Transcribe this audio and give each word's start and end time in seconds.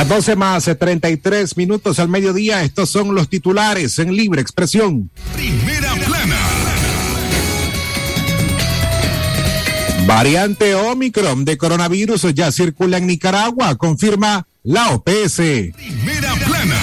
Las 0.00 0.08
12 0.08 0.34
más 0.34 0.64
33 0.64 1.58
minutos 1.58 1.98
al 1.98 2.08
mediodía, 2.08 2.62
estos 2.62 2.88
son 2.88 3.14
los 3.14 3.28
titulares 3.28 3.98
en 3.98 4.16
libre 4.16 4.40
expresión. 4.40 5.10
Primera 5.34 5.94
plana. 5.94 6.38
Variante 10.06 10.74
Omicron 10.74 11.44
de 11.44 11.58
coronavirus 11.58 12.32
ya 12.32 12.50
circula 12.50 12.96
en 12.96 13.08
Nicaragua, 13.08 13.76
confirma 13.76 14.46
la 14.62 14.88
OPS. 14.88 15.36
Primera 15.36 16.34
plana. 16.46 16.80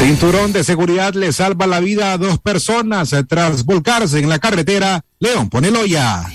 Cinturón 0.00 0.52
de 0.52 0.64
seguridad 0.64 1.14
le 1.14 1.32
salva 1.32 1.68
la 1.68 1.78
vida 1.78 2.12
a 2.12 2.18
dos 2.18 2.40
personas 2.40 3.14
tras 3.28 3.64
volcarse 3.64 4.18
en 4.18 4.28
la 4.28 4.40
carretera 4.40 5.04
León 5.20 5.48
Poneloya. 5.48 6.26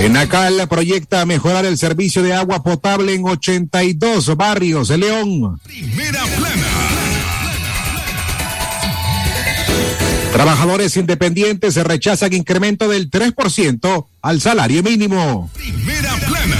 Enacal 0.00 0.66
proyecta 0.66 1.26
mejorar 1.26 1.66
el 1.66 1.76
servicio 1.76 2.22
de 2.22 2.32
agua 2.32 2.62
potable 2.62 3.12
en 3.12 3.26
82 3.26 4.34
barrios 4.34 4.88
de 4.88 4.96
León. 4.96 5.60
Primera 5.62 6.24
plana. 6.24 6.66
Trabajadores 10.32 10.96
independientes 10.96 11.76
rechazan 11.76 12.32
incremento 12.32 12.88
del 12.88 13.10
3% 13.10 14.06
al 14.22 14.40
salario 14.40 14.82
mínimo. 14.82 15.50
Primera 15.52 16.16
plana. 16.16 16.56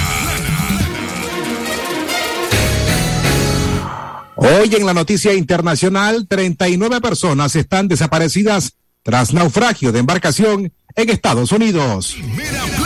Hoy 4.37 4.75
en 4.75 4.85
la 4.85 4.93
noticia 4.93 5.33
internacional, 5.33 6.27
39 6.29 7.01
personas 7.01 7.57
están 7.57 7.89
desaparecidas 7.89 8.75
tras 9.03 9.33
naufragio 9.33 9.93
de 9.93 10.01
embarcación 10.01 10.73
en 10.95 11.11
Estados 11.11 11.53
Unidos. 11.53 12.17
Primera 12.19 12.80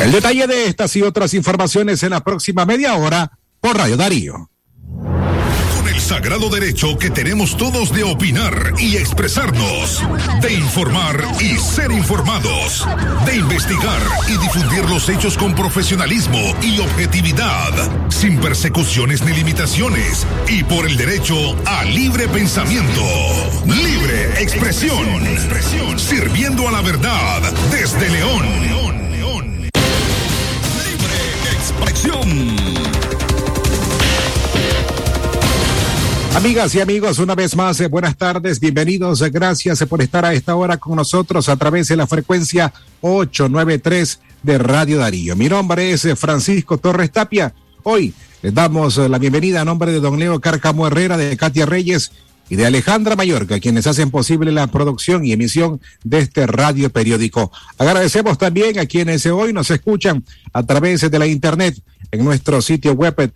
El 0.00 0.12
detalle 0.12 0.46
de 0.46 0.66
estas 0.66 0.96
y 0.96 1.02
otras 1.02 1.34
informaciones 1.34 2.02
en 2.02 2.10
la 2.10 2.24
próxima 2.24 2.64
media 2.64 2.94
hora 2.94 3.32
por 3.60 3.76
Radio 3.76 3.98
Darío. 3.98 4.50
Con 5.76 5.88
el 5.88 6.00
sagrado 6.00 6.48
derecho 6.48 6.96
que 6.96 7.10
tenemos 7.10 7.54
todos 7.58 7.92
de 7.92 8.02
opinar 8.02 8.72
y 8.78 8.96
expresarnos, 8.96 10.02
de 10.40 10.54
informar 10.54 11.22
y 11.38 11.58
ser 11.58 11.92
informados, 11.92 12.86
de 13.26 13.36
investigar 13.36 14.00
y 14.26 14.38
difundir 14.38 14.88
los 14.88 15.06
hechos 15.10 15.36
con 15.36 15.54
profesionalismo 15.54 16.56
y 16.62 16.78
objetividad, 16.80 18.10
sin 18.10 18.38
persecuciones 18.40 19.22
ni 19.22 19.34
limitaciones, 19.34 20.26
y 20.48 20.64
por 20.64 20.86
el 20.86 20.96
derecho 20.96 21.36
a 21.66 21.84
libre 21.84 22.26
pensamiento, 22.28 23.04
libre 23.66 24.40
expresión, 24.40 25.98
sirviendo 25.98 26.66
a 26.68 26.72
la 26.72 26.80
verdad 26.80 27.42
desde 27.70 28.08
León. 28.08 29.09
Amigas 36.34 36.74
y 36.76 36.80
amigos, 36.80 37.18
una 37.18 37.34
vez 37.34 37.56
más, 37.56 37.80
eh, 37.80 37.88
buenas 37.88 38.16
tardes, 38.16 38.60
bienvenidos, 38.60 39.20
eh, 39.20 39.30
gracias 39.30 39.82
eh, 39.82 39.86
por 39.86 40.00
estar 40.00 40.24
a 40.24 40.32
esta 40.32 40.54
hora 40.54 40.76
con 40.76 40.94
nosotros 40.94 41.48
a 41.48 41.56
través 41.56 41.88
de 41.88 41.96
la 41.96 42.06
frecuencia 42.06 42.72
893 43.00 44.20
de 44.44 44.58
Radio 44.58 44.98
Darío. 44.98 45.34
Mi 45.34 45.48
nombre 45.48 45.92
es 45.92 46.06
Francisco 46.16 46.78
Torres 46.78 47.10
Tapia. 47.10 47.52
Hoy 47.82 48.14
les 48.42 48.54
damos 48.54 48.96
la 48.96 49.18
bienvenida 49.18 49.60
a 49.60 49.64
nombre 49.64 49.90
de 49.90 50.00
don 50.00 50.20
Leo 50.20 50.40
Cárcamo 50.40 50.86
Herrera, 50.86 51.16
de 51.16 51.36
Katia 51.36 51.66
Reyes 51.66 52.12
y 52.48 52.56
de 52.56 52.64
Alejandra 52.64 53.16
Mayorga, 53.16 53.58
quienes 53.58 53.88
hacen 53.88 54.10
posible 54.10 54.52
la 54.52 54.68
producción 54.68 55.24
y 55.24 55.32
emisión 55.32 55.80
de 56.04 56.20
este 56.20 56.46
radio 56.46 56.90
periódico. 56.90 57.50
Agradecemos 57.76 58.38
también 58.38 58.78
a 58.78 58.86
quienes 58.86 59.26
hoy 59.26 59.52
nos 59.52 59.70
escuchan 59.70 60.24
a 60.52 60.62
través 60.62 61.08
de 61.10 61.18
la 61.18 61.26
internet 61.26 61.76
en 62.12 62.24
nuestro 62.24 62.62
sitio 62.62 62.92
web 62.92 63.14
eh, 63.18 63.28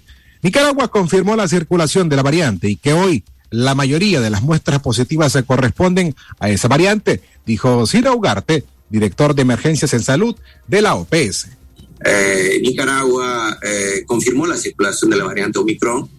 Nicaragua 0.42 0.88
confirmó 0.88 1.36
la 1.36 1.48
circulación 1.48 2.09
de 2.09 2.16
la 2.16 2.24
variante 2.24 2.68
y 2.68 2.75
que 2.75 2.94
hoy 2.94 3.24
la 3.52 3.75
mayoría 3.75 4.19
de 4.19 4.31
las 4.31 4.42
muestras 4.42 4.80
positivas 4.80 5.34
se 5.34 5.44
corresponden 5.44 6.16
a 6.40 6.50
esa 6.50 6.68
variante, 6.68 7.22
dijo 7.46 7.86
Ciro 7.86 8.16
Ugarte, 8.16 8.66
director 8.90 9.36
de 9.36 9.44
emergencias 9.44 9.94
en 9.94 10.02
salud 10.02 10.36
de 10.66 10.81
la 10.81 10.96
OPS. 10.96 11.50
Eh, 12.03 12.59
Nicaragua 12.62 13.59
eh, 13.62 14.03
confirmó 14.06 14.47
la 14.47 14.57
circulación 14.57 15.12
de 15.12 15.17
la 15.17 15.25
variante 15.25 15.59
Omicron 15.59 16.09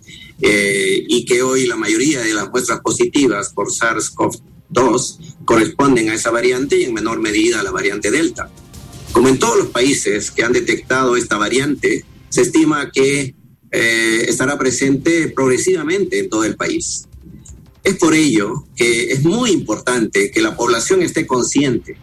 eh, 0.40 1.04
y 1.08 1.24
que 1.24 1.42
hoy 1.42 1.66
la 1.66 1.76
mayoría 1.76 2.20
de 2.20 2.34
las 2.34 2.50
muestras 2.50 2.80
positivas 2.80 3.52
por 3.52 3.72
SARS-CoV-2 3.72 5.44
corresponden 5.44 6.10
a 6.10 6.14
esa 6.14 6.30
variante 6.30 6.76
y 6.76 6.84
en 6.84 6.94
menor 6.94 7.20
medida 7.20 7.60
a 7.60 7.62
la 7.62 7.72
variante 7.72 8.10
Delta. 8.10 8.50
Como 9.12 9.28
en 9.28 9.38
todos 9.38 9.58
los 9.58 9.66
países 9.68 10.30
que 10.30 10.44
han 10.44 10.52
detectado 10.52 11.16
esta 11.16 11.36
variante, 11.36 12.04
se 12.28 12.42
estima 12.42 12.90
que 12.90 13.34
estará 13.70 14.58
presente 14.58 15.28
progresivamente 15.28 16.18
en 16.18 16.28
todo 16.28 16.44
el 16.44 16.56
país. 16.56 17.08
Es 17.82 17.96
por 17.96 18.14
ello 18.14 18.66
que 18.76 19.12
es 19.12 19.24
muy 19.24 19.50
importante 19.50 20.30
que 20.30 20.42
la 20.42 20.54
población 20.56 21.02
esté 21.02 21.26
consciente 21.26 21.96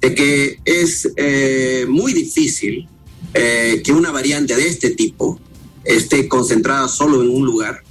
de 0.00 0.14
que 0.14 0.60
es 0.64 1.10
eh, 1.16 1.86
muy 1.88 2.12
difícil 2.12 2.88
eh, 3.34 3.82
que 3.84 3.92
una 3.92 4.10
variante 4.10 4.54
de 4.56 4.68
este 4.68 4.90
tipo 4.90 5.40
esté 5.84 6.28
concentrada 6.28 6.88
solo 6.88 7.22
en 7.22 7.30
un 7.30 7.44
lugar 7.44 7.82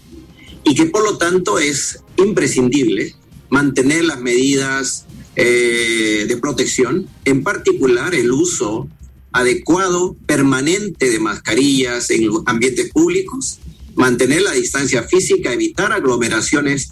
y 0.64 0.76
que 0.76 0.86
por 0.86 1.04
lo 1.04 1.18
tanto 1.18 1.60
es 1.60 2.00
imprescindible 2.18 3.16
mantener 3.50 4.06
las 4.06 4.20
medidas 4.20 5.06
eh, 5.36 6.26
de 6.28 6.38
protección, 6.38 7.08
en 7.26 7.44
particular 7.44 8.16
el 8.16 8.32
uso 8.32 8.88
adecuado, 9.32 10.16
permanente 10.26 11.10
de 11.10 11.20
mascarillas 11.20 12.10
en 12.10 12.28
los 12.28 12.42
ambientes 12.46 12.92
públicos, 12.92 13.60
mantener 13.96 14.42
la 14.42 14.54
distancia 14.54 15.04
física, 15.04 15.54
evitar 15.54 15.92
aglomeraciones 15.92 16.92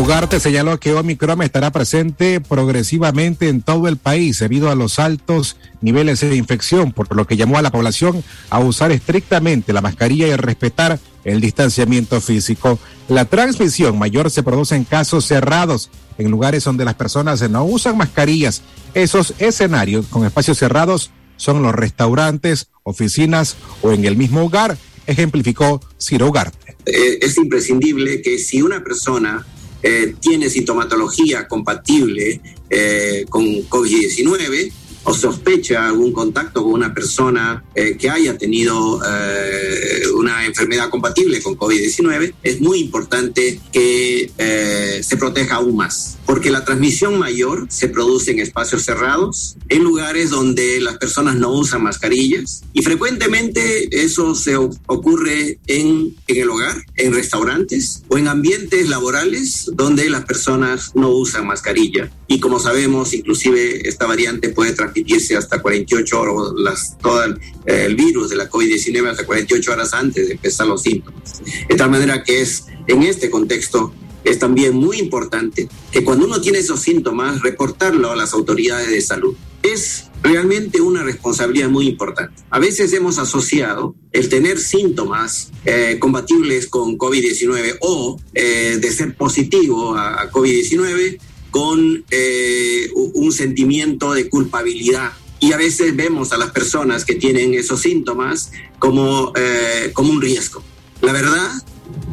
Ugarte 0.00 0.40
señaló 0.40 0.80
que 0.80 0.94
Omicron 0.94 1.42
estará 1.42 1.70
presente 1.72 2.40
progresivamente 2.40 3.50
en 3.50 3.60
todo 3.60 3.86
el 3.86 3.98
país 3.98 4.38
debido 4.38 4.70
a 4.70 4.74
los 4.74 4.98
altos 4.98 5.58
niveles 5.82 6.20
de 6.20 6.36
infección, 6.36 6.92
por 6.92 7.14
lo 7.14 7.26
que 7.26 7.36
llamó 7.36 7.58
a 7.58 7.62
la 7.62 7.70
población 7.70 8.24
a 8.48 8.60
usar 8.60 8.92
estrictamente 8.92 9.74
la 9.74 9.82
mascarilla 9.82 10.26
y 10.26 10.30
a 10.30 10.38
respetar 10.38 10.98
el 11.24 11.42
distanciamiento 11.42 12.18
físico. 12.22 12.78
La 13.08 13.26
transmisión 13.26 13.98
mayor 13.98 14.30
se 14.30 14.42
produce 14.42 14.74
en 14.74 14.84
casos 14.84 15.26
cerrados, 15.26 15.90
en 16.16 16.30
lugares 16.30 16.64
donde 16.64 16.86
las 16.86 16.94
personas 16.94 17.48
no 17.50 17.66
usan 17.66 17.98
mascarillas. 17.98 18.62
Esos 18.94 19.34
escenarios 19.38 20.06
con 20.06 20.24
espacios 20.24 20.56
cerrados 20.56 21.10
son 21.36 21.62
los 21.62 21.74
restaurantes, 21.74 22.68
oficinas 22.84 23.56
o 23.82 23.92
en 23.92 24.06
el 24.06 24.16
mismo 24.16 24.44
hogar, 24.44 24.78
ejemplificó 25.06 25.82
Ciro 26.00 26.28
Ugarte. 26.28 26.78
eh, 26.86 27.18
es 27.20 27.36
imprescindible 27.36 28.22
que 28.22 28.38
si 28.38 28.62
una 28.62 28.82
persona 28.82 29.46
eh, 29.82 30.14
tiene 30.20 30.50
sintomatología 30.50 31.48
compatible 31.48 32.40
eh, 32.68 33.24
con 33.28 33.44
COVID-19 33.44 34.72
o 35.04 35.14
sospecha 35.14 35.86
algún 35.86 36.12
contacto 36.12 36.62
con 36.62 36.72
una 36.72 36.92
persona 36.92 37.64
eh, 37.74 37.96
que 37.96 38.10
haya 38.10 38.36
tenido 38.36 39.00
eh, 39.04 40.02
una 40.14 40.44
enfermedad 40.44 40.90
compatible 40.90 41.42
con 41.42 41.56
COVID-19, 41.56 42.34
es 42.42 42.60
muy 42.60 42.80
importante 42.80 43.60
que 43.72 44.30
eh, 44.36 45.00
se 45.02 45.16
proteja 45.16 45.56
aún 45.56 45.76
más, 45.76 46.18
porque 46.26 46.50
la 46.50 46.64
transmisión 46.64 47.18
mayor 47.18 47.66
se 47.70 47.88
produce 47.88 48.32
en 48.32 48.40
espacios 48.40 48.82
cerrados, 48.82 49.56
en 49.68 49.82
lugares 49.82 50.30
donde 50.30 50.80
las 50.80 50.98
personas 50.98 51.36
no 51.36 51.50
usan 51.52 51.82
mascarillas 51.82 52.62
y 52.72 52.82
frecuentemente 52.82 54.02
eso 54.02 54.34
se 54.34 54.56
ocurre 54.56 55.58
en, 55.66 56.14
en 56.26 56.36
el 56.36 56.50
hogar, 56.50 56.76
en 56.96 57.14
restaurantes 57.14 58.02
o 58.08 58.18
en 58.18 58.28
ambientes 58.28 58.88
laborales 58.88 59.70
donde 59.72 60.10
las 60.10 60.24
personas 60.24 60.92
no 60.94 61.10
usan 61.10 61.46
mascarilla. 61.46 62.10
Y 62.26 62.38
como 62.38 62.60
sabemos, 62.60 63.12
inclusive 63.12 63.88
esta 63.88 64.06
variante 64.06 64.50
puede 64.50 64.72
transmitir 64.72 64.89
transmitirse 64.90 65.36
hasta 65.36 65.60
48 65.60 66.20
horas, 66.20 66.96
todo 67.00 67.24
el, 67.24 67.94
virus 67.94 68.30
de 68.30 68.36
la 68.36 68.48
COVID-19 68.50 69.10
hasta 69.10 69.24
48 69.24 69.72
horas 69.72 69.92
antes 69.94 70.26
de 70.26 70.32
empezar 70.34 70.66
los 70.66 70.82
síntomas. 70.82 71.40
De 71.68 71.74
tal 71.76 71.90
manera 71.90 72.22
que 72.22 72.40
es 72.40 72.66
en 72.86 73.02
este 73.02 73.30
contexto 73.30 73.92
es 74.24 74.38
también 74.38 74.74
muy 74.74 74.98
importante 74.98 75.68
que 75.90 76.04
cuando 76.04 76.26
uno 76.26 76.40
tiene 76.40 76.58
esos 76.58 76.80
síntomas, 76.80 77.40
reportarlo 77.42 78.10
a 78.10 78.16
las 78.16 78.34
autoridades 78.34 78.90
de 78.90 79.00
salud. 79.00 79.34
Es 79.62 80.06
realmente 80.22 80.80
una 80.80 81.02
responsabilidad 81.02 81.68
muy 81.68 81.86
importante. 81.86 82.42
A 82.50 82.58
veces 82.58 82.92
hemos 82.92 83.18
asociado 83.18 83.94
el 84.12 84.28
tener 84.28 84.58
síntomas 84.58 85.50
eh, 85.64 85.98
con 86.00 86.12
COVID-19 86.12 87.78
o 87.80 88.18
eh, 88.34 88.78
de 88.80 88.92
ser 88.92 89.14
positivo 89.16 89.94
a 89.94 90.30
COVID-19 90.30 91.18
con 91.50 92.04
eh, 92.10 92.90
un 92.94 93.32
sentimiento 93.32 94.12
de 94.12 94.28
culpabilidad. 94.28 95.12
Y 95.38 95.52
a 95.52 95.56
veces 95.56 95.96
vemos 95.96 96.32
a 96.32 96.36
las 96.36 96.50
personas 96.50 97.04
que 97.04 97.14
tienen 97.14 97.54
esos 97.54 97.80
síntomas 97.80 98.52
como, 98.78 99.32
eh, 99.36 99.90
como 99.92 100.12
un 100.12 100.20
riesgo. 100.20 100.62
La 101.00 101.12
verdad 101.12 101.50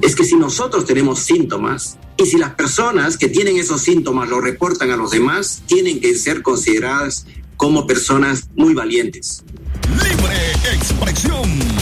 es 0.02 0.16
que 0.16 0.24
si 0.24 0.36
nosotros 0.36 0.86
tenemos 0.86 1.20
síntomas 1.20 1.98
y 2.18 2.26
si 2.26 2.38
las 2.38 2.54
personas 2.56 3.18
que 3.18 3.28
tienen 3.28 3.58
esos 3.58 3.82
síntomas 3.82 4.30
lo 4.30 4.42
reportan 4.42 4.92
a 4.92 4.98
los 4.98 5.12
demás, 5.12 5.62
tienen 5.68 6.00
que 6.00 6.16
ser 6.16 6.42
consideradas 6.42 7.26
como 7.58 7.86
personas 7.86 8.48
muy 8.56 8.74
valientes. 8.74 9.44
Libre 9.90 10.54
expresión. 10.74 11.77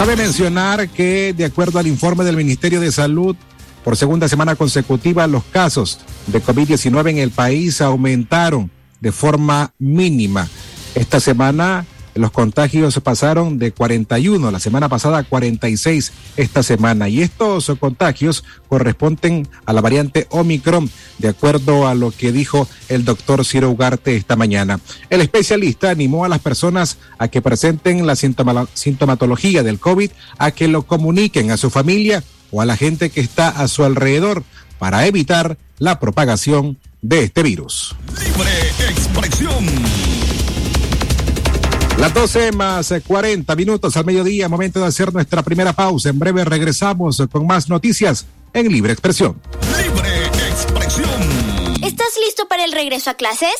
Cabe 0.00 0.16
mencionar 0.16 0.88
que, 0.88 1.34
de 1.36 1.44
acuerdo 1.44 1.78
al 1.78 1.86
informe 1.86 2.24
del 2.24 2.34
Ministerio 2.34 2.80
de 2.80 2.90
Salud, 2.90 3.36
por 3.84 3.98
segunda 3.98 4.30
semana 4.30 4.56
consecutiva 4.56 5.26
los 5.26 5.44
casos 5.44 6.00
de 6.26 6.42
COVID-19 6.42 7.10
en 7.10 7.18
el 7.18 7.30
país 7.30 7.82
aumentaron 7.82 8.70
de 8.98 9.12
forma 9.12 9.74
mínima. 9.78 10.48
Esta 10.94 11.20
semana 11.20 11.84
los 12.14 12.30
contagios 12.30 12.98
pasaron 13.00 13.58
de 13.58 13.72
41 13.72 14.50
la 14.50 14.60
semana 14.60 14.88
pasada 14.88 15.18
a 15.18 15.24
46 15.24 16.12
esta 16.36 16.62
semana 16.62 17.08
y 17.08 17.22
estos 17.22 17.70
contagios 17.78 18.44
corresponden 18.68 19.48
a 19.64 19.72
la 19.72 19.80
variante 19.80 20.26
Omicron, 20.30 20.90
de 21.18 21.28
acuerdo 21.28 21.86
a 21.86 21.94
lo 21.94 22.10
que 22.10 22.32
dijo 22.32 22.68
el 22.88 23.04
doctor 23.04 23.44
Ciro 23.44 23.70
Ugarte 23.70 24.16
esta 24.16 24.36
mañana. 24.36 24.80
El 25.08 25.20
especialista 25.20 25.90
animó 25.90 26.24
a 26.24 26.28
las 26.28 26.40
personas 26.40 26.98
a 27.18 27.28
que 27.28 27.42
presenten 27.42 28.06
la 28.06 28.16
sintomatología 28.16 29.62
del 29.62 29.78
COVID 29.78 30.10
a 30.38 30.50
que 30.50 30.68
lo 30.68 30.82
comuniquen 30.82 31.50
a 31.50 31.56
su 31.56 31.70
familia 31.70 32.22
o 32.50 32.60
a 32.60 32.66
la 32.66 32.76
gente 32.76 33.10
que 33.10 33.20
está 33.20 33.48
a 33.48 33.68
su 33.68 33.84
alrededor 33.84 34.42
para 34.78 35.06
evitar 35.06 35.58
la 35.78 36.00
propagación 36.00 36.78
de 37.02 37.24
este 37.24 37.42
virus. 37.42 37.94
Las 42.00 42.14
12 42.14 42.52
más 42.52 42.94
40 43.06 43.54
minutos 43.56 43.94
al 43.94 44.06
mediodía, 44.06 44.48
momento 44.48 44.80
de 44.80 44.86
hacer 44.86 45.12
nuestra 45.12 45.42
primera 45.42 45.74
pausa. 45.74 46.08
En 46.08 46.18
breve 46.18 46.46
regresamos 46.46 47.22
con 47.30 47.46
más 47.46 47.68
noticias 47.68 48.24
en 48.54 48.72
Libre 48.72 48.94
Expresión. 48.94 49.38
Libre 49.76 50.26
expresión. 50.48 51.10
¿Estás 51.84 52.08
listo 52.24 52.48
para 52.48 52.64
el 52.64 52.72
regreso 52.72 53.10
a 53.10 53.14
clases? 53.14 53.52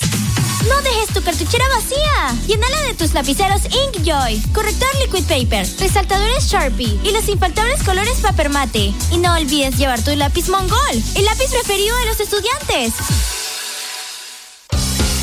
No 0.67 0.81
dejes 0.81 1.13
tu 1.13 1.23
cartuchera 1.23 1.67
vacía. 1.69 2.35
Llénala 2.47 2.81
de 2.89 2.95
tus 2.95 3.13
lapiceros 3.13 3.61
Inkjoy, 3.67 4.41
corrector 4.55 4.89
liquid 5.05 5.25
paper, 5.25 5.67
resaltadores 5.79 6.47
Sharpie 6.47 6.99
y 7.05 7.11
los 7.13 7.29
infaltables 7.29 7.83
colores 7.83 8.21
paper 8.23 8.49
mate. 8.49 8.95
Y 9.13 9.19
no 9.19 9.35
olvides 9.35 9.77
llevar 9.77 10.03
tu 10.03 10.17
lápiz 10.17 10.49
Mongol, 10.49 11.03
el 11.15 11.27
lápiz 11.27 11.51
preferido 11.51 11.95
de 11.99 12.07
los 12.07 12.21
estudiantes. 12.21 13.40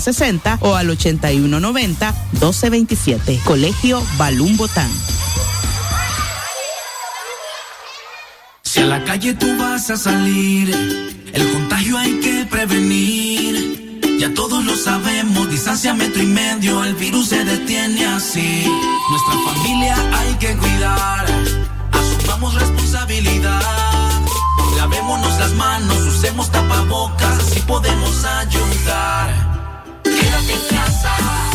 60 0.00 0.58
o 0.60 0.74
al 0.74 0.90
8190 0.90 2.12
1227. 2.32 3.40
Colegio 3.44 4.02
Balún 4.16 4.56
Botán. 4.56 4.90
Si 8.62 8.80
a 8.80 8.86
la 8.86 9.04
calle 9.04 9.34
tú 9.34 9.46
vas 9.56 9.88
a 9.90 9.96
salir, 9.96 10.70
el 11.32 11.52
contagio 11.52 11.96
hay 11.96 12.18
que 12.18 12.44
prevenir. 12.46 14.00
Ya 14.18 14.32
todos 14.34 14.64
lo 14.64 14.76
sabemos, 14.76 15.50
distancia 15.50 15.94
metro 15.94 16.22
y 16.22 16.26
medio, 16.26 16.82
el 16.82 16.94
virus 16.94 17.28
se 17.28 17.44
detiene 17.44 18.06
así. 18.06 18.64
Nuestra 19.10 19.52
familia 19.52 19.96
hay 20.18 20.34
que 20.34 20.56
cuidar, 20.56 21.26
asumamos 21.92 22.54
responsabilidad. 22.54 23.60
Lavémonos 24.76 25.38
las 25.38 25.52
manos, 25.52 25.96
usemos 26.06 26.50
tapabocas, 26.50 27.38
así 27.38 27.60
podemos 27.60 28.24
ayudar. 28.24 29.53
Quédate 30.14 30.52
en 30.52 30.76
casa. 30.76 31.53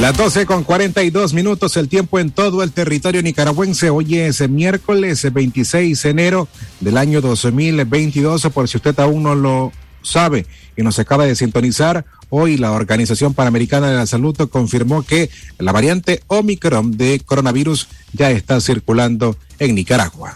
Las 0.00 0.16
12 0.16 0.46
con 0.46 0.64
42 0.64 1.34
minutos, 1.34 1.76
el 1.76 1.90
tiempo 1.90 2.18
en 2.18 2.30
todo 2.30 2.62
el 2.62 2.72
territorio 2.72 3.22
nicaragüense. 3.22 3.90
Hoy 3.90 4.16
es 4.16 4.48
miércoles 4.48 5.30
26 5.30 6.02
de 6.02 6.08
enero 6.08 6.48
del 6.80 6.96
año 6.96 7.20
2022. 7.20 8.48
Por 8.54 8.66
si 8.66 8.78
usted 8.78 8.98
aún 8.98 9.24
no 9.24 9.34
lo 9.34 9.72
sabe 10.00 10.46
y 10.74 10.82
nos 10.82 10.98
acaba 10.98 11.26
de 11.26 11.36
sintonizar, 11.36 12.06
hoy 12.30 12.56
la 12.56 12.72
Organización 12.72 13.34
Panamericana 13.34 13.90
de 13.90 13.96
la 13.98 14.06
Salud 14.06 14.34
confirmó 14.48 15.02
que 15.02 15.28
la 15.58 15.70
variante 15.70 16.22
Omicron 16.28 16.96
de 16.96 17.20
coronavirus 17.20 17.86
ya 18.14 18.30
está 18.30 18.58
circulando 18.62 19.36
en 19.58 19.74
Nicaragua. 19.74 20.34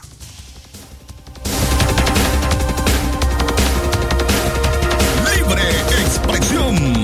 Libre 5.34 5.62
expresión 6.02 7.03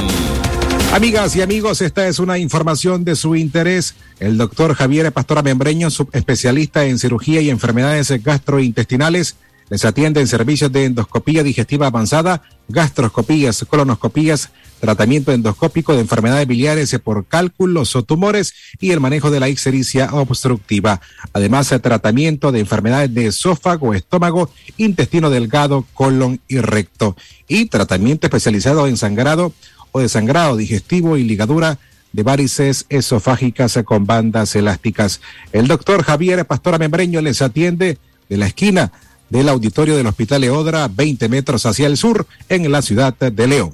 Amigas 0.93 1.37
y 1.37 1.41
amigos, 1.41 1.83
esta 1.83 2.09
es 2.09 2.19
una 2.19 2.37
información 2.39 3.05
de 3.05 3.15
su 3.15 3.37
interés. 3.37 3.95
El 4.19 4.37
doctor 4.37 4.75
Javier 4.75 5.13
Pastora 5.13 5.41
Membreño, 5.41 5.87
especialista 6.13 6.85
en 6.85 6.99
cirugía 6.99 7.41
y 7.41 7.49
enfermedades 7.49 8.11
gastrointestinales, 8.25 9.37
les 9.71 9.85
atiende 9.85 10.21
en 10.21 10.27
servicios 10.27 10.73
de 10.73 10.87
endoscopía 10.87 11.45
digestiva 11.45 11.87
avanzada, 11.87 12.43
gastroscopías, 12.67 13.65
colonoscopías, 13.69 14.51
tratamiento 14.81 15.31
endoscópico 15.31 15.95
de 15.95 16.01
enfermedades 16.01 16.49
biliares 16.49 16.99
por 16.99 17.25
cálculos 17.25 17.95
o 17.95 18.03
tumores 18.03 18.53
y 18.81 18.91
el 18.91 18.99
manejo 18.99 19.31
de 19.31 19.39
la 19.39 19.49
ixericia 19.49 20.09
obstructiva. 20.13 21.01
Además, 21.33 21.69
tratamiento 21.81 22.51
de 22.51 22.59
enfermedades 22.59 23.15
de 23.15 23.27
esófago, 23.27 23.95
estómago, 23.95 24.51
intestino 24.77 25.31
delgado, 25.31 25.87
colon 25.95 26.41
y 26.49 26.59
recto. 26.59 27.17
Y 27.47 27.67
tratamiento 27.67 28.27
especializado 28.27 28.89
en 28.89 28.97
sangrado 28.97 29.53
o 29.93 30.01
de 30.01 30.09
sangrado 30.09 30.57
digestivo 30.57 31.17
y 31.17 31.25
ligadura 31.25 31.79
de 32.13 32.23
varices 32.23 32.87
esofágicas 32.89 33.79
con 33.85 34.07
bandas 34.07 34.57
elásticas. 34.57 35.21
El 35.53 35.69
doctor 35.69 36.03
Javier 36.03 36.45
Pastora 36.47 36.79
Membreño 36.79 37.21
les 37.21 37.41
atiende 37.43 37.99
de 38.29 38.37
la 38.37 38.47
esquina 38.47 38.93
del 39.29 39.49
auditorio 39.49 39.97
del 39.97 40.07
Hospital 40.07 40.45
Eodra, 40.45 40.89
20 40.89 41.29
metros 41.29 41.65
hacia 41.65 41.87
el 41.87 41.97
sur, 41.97 42.27
en 42.49 42.71
la 42.71 42.83
ciudad 42.83 43.15
de 43.15 43.47
León. 43.47 43.73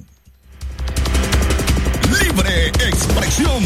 Libre 2.21 2.67
expresión. 2.67 3.63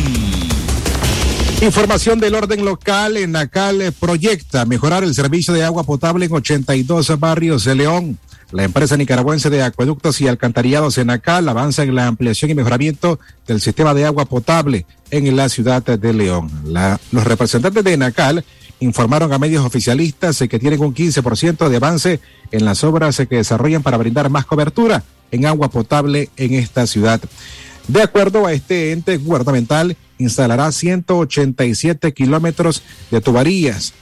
Información 1.61 2.19
del 2.19 2.33
orden 2.33 2.65
local, 2.65 3.17
en 3.17 3.33
Nacal 3.33 3.93
proyecta 3.99 4.65
mejorar 4.65 5.03
el 5.03 5.13
servicio 5.13 5.53
de 5.53 5.63
agua 5.63 5.83
potable 5.83 6.25
en 6.25 6.33
82 6.33 7.19
barrios 7.19 7.65
de 7.65 7.75
León. 7.75 8.17
La 8.51 8.63
empresa 8.63 8.97
nicaragüense 8.97 9.49
de 9.49 9.63
acueductos 9.63 10.19
y 10.19 10.27
alcantarillados 10.27 10.97
Enacal 10.97 11.47
avanza 11.47 11.83
en 11.83 11.95
la 11.95 12.07
ampliación 12.07 12.51
y 12.51 12.55
mejoramiento 12.55 13.19
del 13.47 13.61
sistema 13.61 13.93
de 13.93 14.05
agua 14.05 14.25
potable 14.25 14.85
en 15.09 15.35
la 15.35 15.47
ciudad 15.47 15.81
de 15.83 16.13
León. 16.13 16.51
los 17.11 17.23
representantes 17.23 17.83
de 17.83 17.93
Enacal 17.93 18.43
informaron 18.81 19.31
a 19.31 19.37
medios 19.37 19.65
oficialistas 19.65 20.37
que 20.49 20.59
tienen 20.59 20.81
un 20.81 20.93
15% 20.93 21.69
de 21.69 21.77
avance 21.77 22.19
en 22.51 22.65
las 22.65 22.83
obras 22.83 23.17
que 23.17 23.37
desarrollan 23.37 23.83
para 23.83 23.97
brindar 23.97 24.29
más 24.29 24.45
cobertura 24.45 25.03
en 25.31 25.45
agua 25.45 25.69
potable 25.69 26.29
en 26.35 26.53
esta 26.53 26.85
ciudad. 26.87 27.21
De 27.87 28.01
acuerdo 28.01 28.45
a 28.45 28.53
este 28.53 28.91
ente 28.91 29.17
gubernamental, 29.17 29.95
instalará 30.17 30.71
187 30.71 32.13
kilómetros 32.13 32.83
de 33.11 33.21
tuberías 33.21 33.93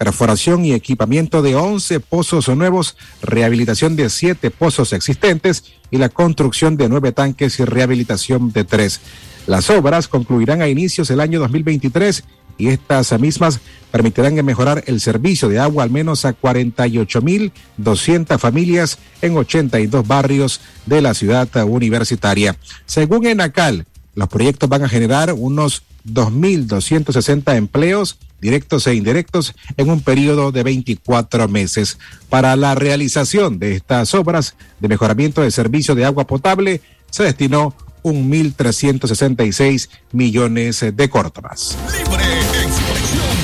perforación 0.00 0.64
y 0.64 0.72
equipamiento 0.72 1.42
de 1.42 1.56
11 1.56 2.00
pozos 2.00 2.48
nuevos, 2.48 2.96
rehabilitación 3.20 3.96
de 3.96 4.08
7 4.08 4.50
pozos 4.50 4.94
existentes 4.94 5.64
y 5.90 5.98
la 5.98 6.08
construcción 6.08 6.78
de 6.78 6.88
9 6.88 7.12
tanques 7.12 7.60
y 7.60 7.66
rehabilitación 7.66 8.50
de 8.50 8.64
3. 8.64 8.98
Las 9.46 9.68
obras 9.68 10.08
concluirán 10.08 10.62
a 10.62 10.68
inicios 10.68 11.08
del 11.08 11.20
año 11.20 11.38
2023 11.40 12.24
y 12.56 12.68
estas 12.68 13.20
mismas 13.20 13.60
permitirán 13.90 14.42
mejorar 14.42 14.84
el 14.86 15.02
servicio 15.02 15.50
de 15.50 15.58
agua 15.58 15.84
al 15.84 15.90
menos 15.90 16.24
a 16.24 16.34
48.200 16.34 18.38
familias 18.38 18.96
en 19.20 19.36
82 19.36 20.08
barrios 20.08 20.62
de 20.86 21.02
la 21.02 21.12
ciudad 21.12 21.46
universitaria. 21.66 22.56
Según 22.86 23.26
Enacal, 23.26 23.84
los 24.14 24.28
proyectos 24.28 24.66
van 24.66 24.82
a 24.82 24.88
generar 24.88 25.34
unos 25.34 25.82
2.260 26.06 27.54
empleos 27.54 28.16
directos 28.40 28.86
e 28.86 28.94
indirectos 28.94 29.54
en 29.76 29.90
un 29.90 30.00
periodo 30.00 30.52
de 30.52 30.62
24 30.62 31.48
meses. 31.48 31.98
Para 32.28 32.56
la 32.56 32.74
realización 32.74 33.58
de 33.58 33.74
estas 33.76 34.14
obras 34.14 34.54
de 34.78 34.88
mejoramiento 34.88 35.42
de 35.42 35.50
servicio 35.50 35.94
de 35.94 36.04
agua 36.04 36.26
potable 36.26 36.80
se 37.10 37.24
destinó 37.24 37.74
1.366 38.02 39.88
millones 40.12 40.84
de 40.92 41.10
córdonas. 41.10 41.76
Libre 41.92 42.40
expresión. 42.40 43.40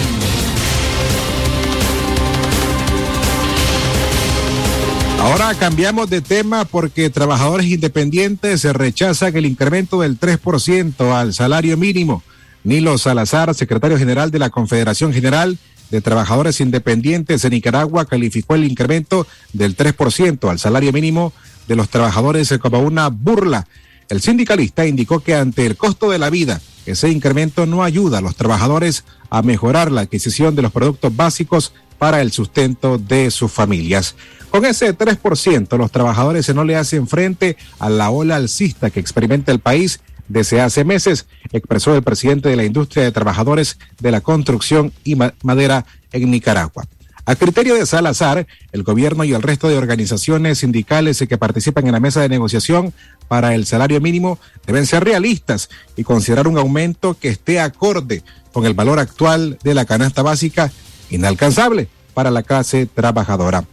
Ahora 5.27 5.55
cambiamos 5.55 6.09
de 6.09 6.21
tema 6.21 6.65
porque 6.65 7.11
trabajadores 7.11 7.67
independientes 7.67 8.63
rechazan 8.63 9.37
el 9.37 9.45
incremento 9.45 10.01
del 10.01 10.21
3% 10.21 11.13
al 11.13 11.35
salario 11.35 11.77
mínimo. 11.77 12.23
Nilo 12.67 12.99
Salazar, 12.99 13.55
secretario 13.55 13.97
general 13.97 14.33
de 14.33 14.41
la 14.41 14.51
Confederación 14.51 15.13
General 15.13 15.57
de 15.93 16.01
Trabajadores 16.01 16.61
Independientes 16.61 17.43
de 17.43 17.51
Nicaragua, 17.51 18.07
calificó 18.07 18.57
el 18.57 18.65
incremento 18.65 19.25
del 19.53 19.77
3% 19.77 20.51
al 20.51 20.59
salario 20.59 20.93
mínimo 20.93 21.33
de 21.69 21.77
los 21.77 21.89
trabajadores 21.89 22.53
como 22.61 22.81
una 22.81 23.07
burla. 23.07 23.69
El 24.09 24.21
sindicalista 24.21 24.85
indicó 24.85 25.21
que 25.21 25.37
ante 25.37 25.65
el 25.65 25.77
costo 25.77 26.11
de 26.11 26.19
la 26.19 26.29
vida, 26.29 26.61
ese 26.87 27.09
incremento 27.09 27.67
no 27.67 27.85
ayuda 27.85 28.19
a 28.19 28.21
los 28.21 28.35
trabajadores 28.35 29.05
a 29.31 29.43
mejorar 29.43 29.93
la 29.93 30.01
adquisición 30.01 30.57
de 30.57 30.63
los 30.63 30.73
productos 30.73 31.15
básicos 31.15 31.73
para 31.99 32.21
el 32.21 32.33
sustento 32.33 32.99
de 32.99 33.31
sus 33.31 33.53
familias. 33.53 34.17
Con 34.51 34.65
ese 34.65 34.93
3%, 34.93 35.79
los 35.79 35.93
trabajadores 35.93 36.53
no 36.53 36.65
le 36.65 36.75
hacen 36.75 37.07
frente 37.07 37.57
a 37.79 37.89
la 37.89 38.11
ola 38.11 38.35
alcista 38.35 38.91
que 38.91 38.99
experimenta 38.99 39.53
el 39.53 39.61
país 39.61 40.01
desde 40.29 40.61
hace 40.61 40.85
meses, 40.85 41.27
expresó 41.53 41.95
el 41.95 42.03
presidente 42.03 42.49
de 42.49 42.57
la 42.57 42.65
industria 42.65 43.05
de 43.05 43.13
trabajadores 43.13 43.79
de 44.01 44.11
la 44.11 44.21
construcción 44.21 44.93
y 45.05 45.17
madera 45.43 45.87
en 46.13 46.31
Nicaragua. 46.31 46.85
A 47.29 47.35
criterio 47.35 47.75
de 47.75 47.87
Salazar, 47.87 48.47
el 48.71 48.85
gobierno 48.85 49.25
y 49.25 49.33
el 49.33 49.43
resto 49.43 49.69
de 49.69 49.77
organizaciones 49.77 50.59
sindicales 50.59 51.25
que 51.29 51.37
participan 51.37 51.85
en 51.87 51.93
la 51.93 51.99
mesa 51.99 52.21
de 52.21 52.29
negociación 52.29 52.95
para 53.27 53.57
el 53.57 53.67
salario 53.67 54.01
mínimo 54.01 54.39
deben 54.65 54.87
ser 54.87 55.03
realistas 55.03 55.69
y 55.97 56.05
considerar 56.05 56.47
un 56.47 56.57
aumento 56.57 57.19
que 57.19 57.29
esté 57.29 57.59
acorde 57.59 58.23
con 58.53 58.65
el 58.65 58.75
valor 58.75 59.01
actual 59.01 59.59
de 59.65 59.75
la 59.75 59.87
canasta 59.87 60.23
básica 60.23 60.71
inalcanzable 61.11 61.89
para 62.15 62.31
la 62.31 62.45
clase 62.45 62.87
trabajadora. 62.87 63.65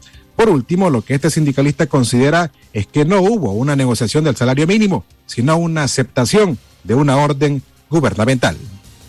Por 0.44 0.52
último, 0.52 0.90
lo 0.90 1.06
que 1.06 1.16
este 1.16 1.30
sindicalista 1.30 1.88
considera 1.88 2.52
es 2.74 2.86
que 2.86 3.06
no 3.06 3.22
hubo 3.22 3.54
una 3.54 3.78
negociación 3.78 4.26
del 4.26 4.36
salario 4.36 4.68
mínimo, 4.68 5.06
sino 5.26 5.56
una 5.56 5.84
aceptación 5.84 6.60
de 6.84 6.96
una 6.96 7.16
orden 7.16 7.64
gubernamental. 7.90 8.58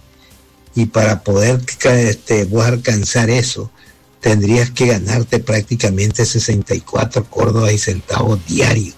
Y 0.74 0.88
para 0.88 1.24
poder 1.24 1.62
este, 1.84 2.46
vos 2.46 2.66
alcanzar 2.66 3.30
eso, 3.30 3.72
tendrías 4.20 4.72
que 4.72 4.88
ganarte 4.88 5.40
prácticamente 5.40 6.26
64 6.26 7.26
Córdobas 7.30 7.74
y 7.74 7.78
centavos 7.78 8.46
diarios. 8.48 8.96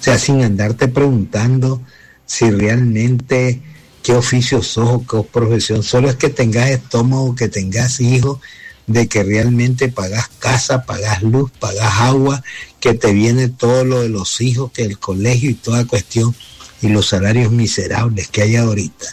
O 0.00 0.02
sea, 0.02 0.18
sin 0.18 0.42
andarte 0.42 0.88
preguntando 0.88 1.80
si 2.26 2.50
realmente 2.50 3.60
qué 4.02 4.14
oficio 4.14 4.62
sos 4.62 4.88
o 4.88 5.06
qué 5.06 5.28
profesión. 5.28 5.82
Solo 5.82 6.08
es 6.08 6.16
que 6.16 6.28
tengas 6.28 6.70
estómago, 6.70 7.34
que 7.34 7.48
tengas 7.48 8.00
hijos, 8.00 8.38
de 8.86 9.08
que 9.08 9.22
realmente 9.22 9.88
pagas 9.88 10.28
casa, 10.38 10.84
pagas 10.84 11.22
luz, 11.22 11.50
pagas 11.58 12.00
agua, 12.00 12.42
que 12.80 12.94
te 12.94 13.12
viene 13.12 13.48
todo 13.48 13.84
lo 13.84 14.00
de 14.00 14.08
los 14.08 14.40
hijos, 14.40 14.72
que 14.72 14.84
el 14.84 14.98
colegio 14.98 15.50
y 15.50 15.54
toda 15.54 15.86
cuestión 15.86 16.34
y 16.82 16.88
los 16.88 17.08
salarios 17.08 17.52
miserables 17.52 18.28
que 18.28 18.42
hay 18.42 18.56
ahorita, 18.56 19.06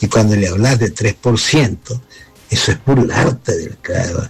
y 0.00 0.08
cuando 0.08 0.36
le 0.36 0.48
hablas 0.48 0.78
de 0.78 0.92
3%, 0.92 1.78
eso 2.50 2.72
es 2.72 2.84
burlarte 2.84 3.56
del 3.56 3.76
claro. 3.78 4.28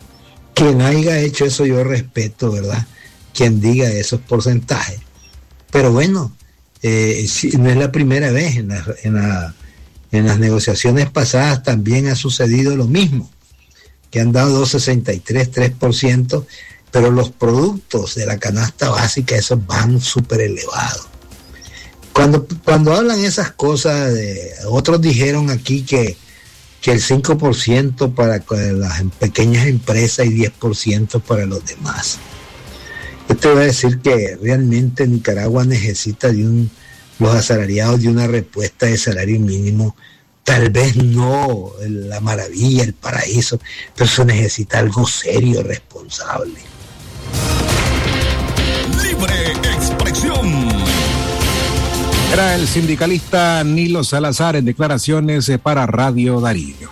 Quien 0.54 0.80
haya 0.82 1.18
hecho 1.18 1.44
eso 1.44 1.66
yo 1.66 1.82
respeto, 1.82 2.52
¿verdad? 2.52 2.86
Quien 3.34 3.60
diga 3.60 3.88
esos 3.88 4.20
porcentajes. 4.20 5.00
Pero 5.70 5.92
bueno, 5.92 6.36
eh, 6.82 7.26
no 7.58 7.70
es 7.70 7.76
la 7.76 7.90
primera 7.90 8.30
vez, 8.30 8.56
en, 8.56 8.70
en 8.72 10.26
las 10.26 10.38
negociaciones 10.38 11.10
pasadas 11.10 11.62
también 11.62 12.06
ha 12.06 12.14
sucedido 12.14 12.76
lo 12.76 12.86
mismo, 12.86 13.30
que 14.10 14.20
han 14.20 14.30
dado 14.30 14.64
2,63, 14.64 15.76
3%, 15.76 16.46
pero 16.92 17.10
los 17.10 17.30
productos 17.30 18.14
de 18.14 18.26
la 18.26 18.38
canasta 18.38 18.90
básica, 18.90 19.34
esos 19.34 19.66
van 19.66 20.00
súper 20.00 20.42
elevados. 20.42 21.08
Cuando, 22.14 22.46
cuando 22.64 22.94
hablan 22.94 23.22
esas 23.22 23.50
cosas, 23.52 24.14
otros 24.68 25.02
dijeron 25.02 25.50
aquí 25.50 25.82
que, 25.82 26.16
que 26.80 26.92
el 26.92 27.02
5% 27.02 28.14
para 28.14 28.42
las 28.72 29.02
pequeñas 29.18 29.66
empresas 29.66 30.24
y 30.26 30.30
10% 30.30 31.20
para 31.20 31.44
los 31.44 31.66
demás. 31.66 32.18
Yo 33.28 33.36
te 33.36 33.48
voy 33.48 33.62
a 33.62 33.66
decir 33.66 33.98
que 34.00 34.38
realmente 34.40 35.06
Nicaragua 35.06 35.64
necesita 35.64 36.30
de 36.30 36.46
un, 36.46 36.70
los 37.18 37.34
asalariados 37.34 38.00
de 38.00 38.08
una 38.08 38.26
respuesta 38.26 38.86
de 38.86 38.96
salario 38.96 39.40
mínimo 39.40 39.94
tal 40.44 40.70
vez 40.70 40.94
no 40.96 41.72
la 41.80 42.20
maravilla, 42.20 42.84
el 42.84 42.92
paraíso, 42.92 43.58
pero 43.96 44.08
se 44.08 44.24
necesita 44.24 44.78
algo 44.78 45.06
serio, 45.06 45.62
responsable. 45.62 46.60
Libre 49.02 49.52
expresión. 49.74 50.73
Era 52.32 52.54
el 52.56 52.66
sindicalista 52.66 53.62
Nilo 53.64 54.02
Salazar 54.02 54.56
en 54.56 54.64
declaraciones 54.64 55.50
para 55.62 55.86
Radio 55.86 56.40
Darío. 56.40 56.88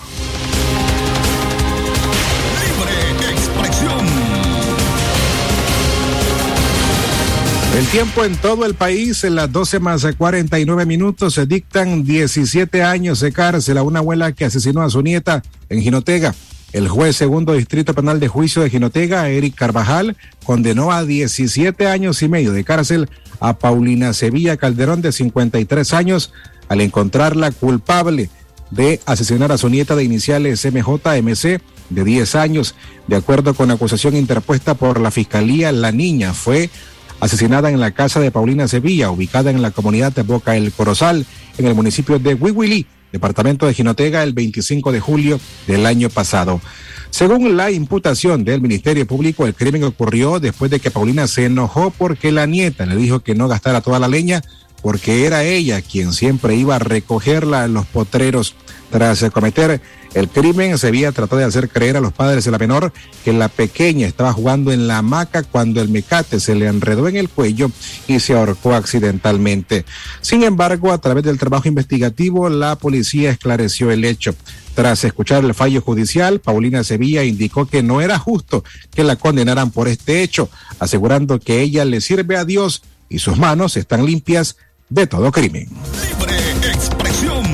El 7.77 7.87
tiempo 7.87 8.25
en 8.25 8.37
todo 8.37 8.67
el 8.67 8.75
país, 8.75 9.25
en 9.25 9.35
las 9.35 9.51
12 9.51 9.81
más 9.81 10.07
49 10.17 10.85
minutos, 10.85 11.35
se 11.35 11.47
dictan 11.47 12.05
17 12.05 12.83
años 12.83 13.21
de 13.21 13.33
cárcel 13.33 13.79
a 13.79 13.83
una 13.83 14.01
abuela 14.01 14.33
que 14.33 14.45
asesinó 14.45 14.83
a 14.83 14.91
su 14.91 15.01
nieta 15.01 15.43
en 15.71 15.81
Jinotega. 15.81 16.35
El 16.73 16.89
juez 16.89 17.17
segundo 17.17 17.55
distrito 17.55 17.95
penal 17.95 18.21
de 18.21 18.29
juicio 18.29 18.62
de 18.62 18.69
Jinotega, 18.69 19.29
Eric 19.31 19.55
Carvajal, 19.55 20.17
condenó 20.45 20.93
a 20.93 21.05
17 21.05 21.87
años 21.87 22.23
y 22.23 22.29
medio 22.29 22.53
de 22.53 22.62
cárcel 22.62 23.09
a 23.43 23.59
Paulina 23.59 24.13
Sevilla 24.13 24.57
Calderón 24.57 25.03
de 25.03 25.13
53 25.13 25.93
años 25.93 26.33
al 26.69 26.81
encontrarla 26.81 27.51
culpable 27.51 28.31
de 28.71 29.01
asesinar 29.05 29.53
a 29.53 29.59
su 29.59 29.69
nieta 29.69 29.97
de 29.97 30.05
iniciales 30.05 30.65
MJMC 30.65 31.61
de 31.91 32.05
10 32.05 32.35
años. 32.37 32.75
De 33.09 33.17
acuerdo 33.17 33.53
con 33.55 33.71
acusación 33.71 34.17
interpuesta 34.17 34.75
por 34.75 35.01
la 35.01 35.11
Fiscalía, 35.11 35.73
la 35.73 35.93
niña 35.93 36.33
fue 36.33 36.71
asesinada 37.21 37.71
en 37.71 37.81
la 37.81 37.91
casa 37.91 38.21
de 38.21 38.31
Paulina 38.31 38.69
Sevilla, 38.69 39.11
ubicada 39.11 39.51
en 39.51 39.61
la 39.61 39.73
comunidad 39.73 40.13
de 40.13 40.23
Boca 40.23 40.57
El 40.57 40.73
Corozal, 40.73 41.27
en 41.59 41.67
el 41.67 41.75
municipio 41.75 42.19
de 42.19 42.35
Huihuilí, 42.35 42.87
departamento 43.13 43.67
de 43.67 43.75
Jinotega, 43.75 44.23
el 44.23 44.33
25 44.33 44.93
de 44.93 45.01
julio 45.01 45.41
del 45.67 45.85
año 45.85 46.09
pasado. 46.11 46.61
Según 47.12 47.59
la 47.59 47.71
imputación 47.71 48.42
del 48.42 48.62
Ministerio 48.62 49.07
Público, 49.07 49.47
el 49.47 49.54
crimen 49.54 49.85
ocurrió 49.85 50.40
después 50.40 50.71
de 50.71 50.81
que 50.81 50.90
Paulina 50.90 51.26
se 51.26 51.45
enojó 51.45 51.90
porque 51.90 52.33
la 52.33 52.47
nieta 52.47 52.87
le 52.87 52.97
dijo 52.97 53.21
que 53.21 53.35
no 53.35 53.49
gastara 53.49 53.83
toda 53.83 53.99
la 53.99 54.09
leña 54.09 54.42
porque 54.81 55.26
era 55.26 55.45
ella 55.45 55.83
quien 55.83 56.14
siempre 56.14 56.57
iba 56.57 56.76
a 56.76 56.78
recogerla 56.81 57.66
en 57.66 57.75
los 57.75 57.85
potreros. 57.87 58.54
Tras 58.90 59.23
cometer 59.31 59.81
el 60.14 60.28
crimen, 60.28 60.76
se 60.78 60.88
había 60.88 61.12
tratado 61.12 61.38
de 61.38 61.47
hacer 61.47 61.69
creer 61.69 61.97
a 61.97 62.00
los 62.00 62.12
padres 62.12 62.45
de 62.45 62.50
la 62.50 62.59
menor 62.59 62.92
que 63.25 63.33
la 63.33 63.49
pequeña 63.49 64.07
estaba 64.07 64.33
jugando 64.33 64.73
en 64.73 64.87
la 64.88 64.99
hamaca 64.99 65.42
cuando 65.42 65.81
el 65.81 65.90
mecate 65.90 66.40
se 66.40 66.54
le 66.54 66.66
enredó 66.66 67.09
en 67.09 67.16
el 67.16 67.28
cuello 67.28 67.71
y 68.09 68.21
se 68.21 68.35
ahorcó 68.35 68.75
accidentalmente. 68.75 69.84
Sin 70.23 70.43
embargo, 70.43 70.93
a 70.93 70.99
través 70.99 71.25
del 71.25 71.39
trabajo 71.39 71.69
investigativo, 71.69 72.49
la 72.49 72.76
policía 72.76 73.30
esclareció 73.30 73.91
el 73.91 74.04
hecho. 74.04 74.34
Tras 74.75 75.04
escuchar 75.04 75.45
el 75.45 75.54
fallo 75.54 75.82
judicial, 75.82 76.41
Paulina 76.41 76.82
Sevilla 76.82 77.25
indicó 77.25 77.67
que 77.67 77.82
no 77.82 78.00
era 78.00 78.19
justo 78.19 78.65
que 78.95 79.04
la 79.04 79.17
condenaran 79.17 79.71
por 79.71 79.87
este 79.87 80.23
hecho, 80.23 80.49
asegurando 80.78 81.39
que 81.39 81.61
ella 81.61 81.85
le 81.85 82.00
sirve 82.00 82.37
a 82.37 82.45
Dios 82.45 82.82
y 83.11 83.19
sus 83.19 83.37
manos 83.37 83.76
están 83.76 84.06
limpias 84.06 84.56
de 84.89 85.06
todo 85.06 85.30
crimen. 85.30 85.69
Libre 85.69 86.73
expresión. 86.73 87.45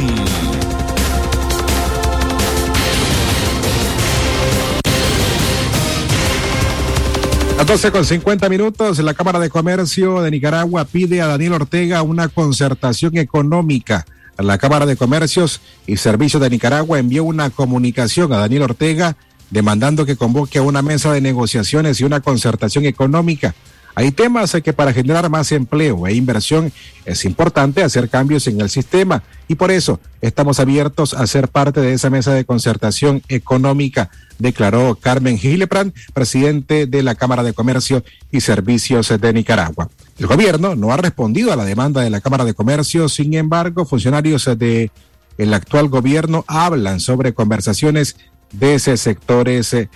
A 7.59 7.65
12 7.65 7.91
con 7.91 8.05
50 8.05 8.49
minutos, 8.49 9.01
la 9.01 9.15
Cámara 9.15 9.41
de 9.41 9.51
Comercio 9.51 10.23
de 10.23 10.31
Nicaragua 10.31 10.85
pide 10.85 11.21
a 11.21 11.27
Daniel 11.27 11.55
Ortega 11.55 12.03
una 12.03 12.29
concertación 12.29 13.19
económica. 13.19 14.07
La 14.39 14.59
Cámara 14.59 14.87
de 14.87 14.97
Comercios 14.97 15.61
y 15.87 15.97
Servicios 15.97 16.41
de 16.41 16.51
Nicaragua 16.51 16.99
envió 16.99 17.25
una 17.25 17.51
comunicación 17.51 18.33
a 18.33 18.39
Daniel 18.39 18.63
Ortega 18.63 19.17
demandando 19.51 20.07
que 20.07 20.17
convoque 20.17 20.59
a 20.59 20.63
una 20.63 20.83
mesa 20.83 21.13
de 21.13 21.21
negociaciones 21.21 22.01
y 22.01 22.05
una 22.05 22.21
concertación 22.21 22.85
económica 22.85 23.55
hay 23.99 24.13
temas 24.13 24.53
que 24.63 24.73
para 24.73 24.93
generar 24.93 25.29
más 25.29 25.51
empleo 25.51 26.07
e 26.07 26.15
inversión 26.15 26.73
es 27.05 27.25
importante 27.25 27.83
hacer 27.83 28.09
cambios 28.09 28.47
en 28.47 28.61
el 28.61 28.71
sistema 28.71 29.25
y 29.49 29.57
por 29.57 29.73
eso 29.73 29.99
estamos 30.21 30.61
abiertos 30.61 31.15
a 31.15 31.27
ser 31.27 31.49
parte 31.49 31.81
de 31.81 31.95
esa 31.95 32.09
mesa 32.09 32.33
de 32.33 32.45
concertación 32.45 33.23
económica, 33.29 34.09
declaró 34.39 34.95
Carmen 34.95 35.37
Gilebrand, 35.37 35.93
presidente 36.15 36.87
de 36.87 37.03
la 37.03 37.17
Cámara 37.17 37.43
de 37.43 37.55
Comercio 37.55 38.05
y 38.31 38.41
Servicios 38.41 39.13
de 39.21 39.33
Nicaragua. 39.33 39.91
El 40.19 40.27
gobierno 40.27 40.75
no 40.75 40.93
ha 40.93 40.97
respondido 40.97 41.53
a 41.53 41.57
la 41.57 41.65
demanda 41.65 42.01
de 42.01 42.11
la 42.11 42.21
Cámara 42.21 42.45
de 42.45 42.53
Comercio, 42.53 43.09
sin 43.09 43.35
embargo, 43.35 43.85
funcionarios 43.85 44.47
de 44.59 44.91
el 45.39 45.55
actual 45.55 45.89
gobierno 45.89 46.45
hablan 46.49 46.99
sobre 46.99 47.33
conversaciones 47.33 48.17
de 48.51 48.75
esos 48.75 49.01
sectores 49.01 49.73
eh, 49.75 49.89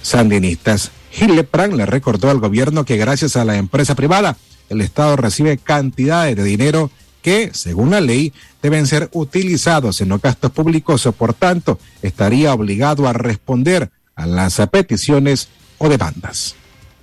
sandinistas. 0.00 0.90
Gillepran 1.10 1.76
le 1.76 1.84
recordó 1.84 2.30
al 2.30 2.38
gobierno 2.38 2.86
que 2.86 2.96
gracias 2.96 3.36
a 3.36 3.44
la 3.44 3.56
empresa 3.56 3.94
privada, 3.94 4.38
el 4.70 4.80
Estado 4.80 5.16
recibe 5.16 5.58
cantidades 5.58 6.36
de 6.36 6.44
dinero 6.44 6.90
que, 7.20 7.50
según 7.52 7.90
la 7.90 8.00
ley, 8.00 8.32
deben 8.62 8.86
ser 8.86 9.10
utilizados 9.12 10.00
en 10.00 10.08
los 10.08 10.22
gastos 10.22 10.52
públicos, 10.52 11.06
por 11.18 11.34
tanto, 11.34 11.78
estaría 12.00 12.54
obligado 12.54 13.06
a 13.06 13.12
responder 13.12 13.90
a 14.14 14.24
las 14.24 14.56
peticiones 14.72 15.48
o 15.76 15.90
demandas. 15.90 16.54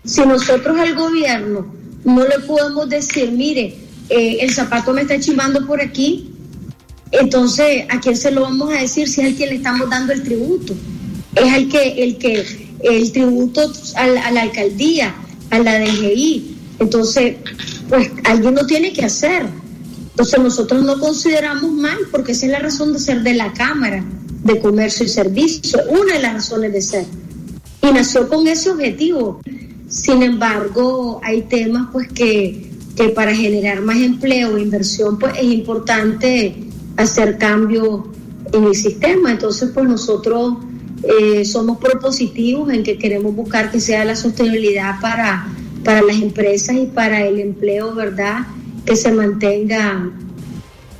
Si 0.04 0.26
nosotros 0.26 0.80
al 0.80 0.96
gobierno 0.96 1.81
no 2.04 2.28
le 2.28 2.40
podemos 2.40 2.90
decir, 2.90 3.32
mire, 3.32 3.76
eh, 4.10 4.38
el 4.42 4.54
zapato 4.54 4.94
me 4.94 5.02
está 5.02 5.20
chimando 5.20 5.66
por 5.66 5.82
aquí, 5.82 6.32
entonces, 7.12 7.84
¿a 7.90 8.00
quién 8.00 8.16
se 8.16 8.32
lo 8.32 8.42
vamos 8.42 8.74
a 8.74 8.80
decir 8.80 9.08
si 9.08 9.22
es 9.22 9.28
al 9.28 9.36
que 9.36 9.48
le 9.48 9.56
estamos 9.56 9.90
dando 9.90 10.14
el 10.14 10.24
tributo? 10.24 10.74
Es 11.36 11.54
al 11.54 11.68
que, 11.68 12.04
el 12.04 12.18
que 12.18 12.46
el 12.84 13.12
tributo 13.12 13.72
a 13.96 14.08
la, 14.08 14.42
alcaldía, 14.42 15.14
a 15.50 15.60
la 15.60 15.80
DGI. 15.80 16.58
Entonces, 16.80 17.36
pues 17.90 18.10
alguien 18.24 18.56
lo 18.56 18.66
tiene 18.66 18.94
que 18.94 19.06
hacer. 19.06 19.46
Entonces 20.12 20.40
nosotros 20.40 20.84
no 20.84 21.00
consideramos 21.00 21.72
mal 21.72 21.98
porque 22.12 22.32
esa 22.32 22.46
es 22.46 22.52
la 22.54 22.60
razón 22.60 22.94
de 22.94 23.00
ser 23.00 23.22
de 23.24 23.34
la 23.34 23.54
Cámara 23.54 24.04
de 24.44 24.60
Comercio 24.60 25.06
y 25.06 25.10
Servicio, 25.10 25.80
una 25.90 26.14
de 26.14 26.20
las 26.22 26.34
razones 26.34 26.74
de 26.74 26.82
ser. 26.82 27.06
Y 27.82 27.92
nació 27.92 28.28
con 28.28 28.48
ese 28.48 28.70
objetivo. 28.72 29.42
Sin 29.92 30.24
embargo, 30.24 31.20
hay 31.22 31.44
temas 31.44 31.90
pues 31.92 32.08
que, 32.08 32.72
que 32.96 33.10
para 33.10 33.36
generar 33.36 33.82
más 33.82 33.98
empleo 33.98 34.56
e 34.56 34.62
inversión 34.62 35.20
pues 35.20 35.34
es 35.38 35.44
importante 35.44 36.64
hacer 36.96 37.38
cambios 37.38 38.06
en 38.54 38.64
el 38.64 38.76
sistema. 38.76 39.32
Entonces, 39.32 39.70
pues 39.74 39.88
nosotros 39.88 40.56
eh, 41.04 41.44
somos 41.44 41.78
propositivos 41.78 42.72
en 42.72 42.84
que 42.84 42.98
queremos 42.98 43.36
buscar 43.36 43.70
que 43.70 43.82
sea 43.82 44.06
la 44.06 44.16
sostenibilidad 44.16 45.00
para, 45.02 45.48
para 45.84 46.02
las 46.02 46.16
empresas 46.16 46.78
y 46.78 46.86
para 46.86 47.26
el 47.26 47.40
empleo, 47.40 47.94
¿verdad? 47.94 48.48
Que 48.86 48.96
se 48.96 49.12
mantenga 49.12 50.10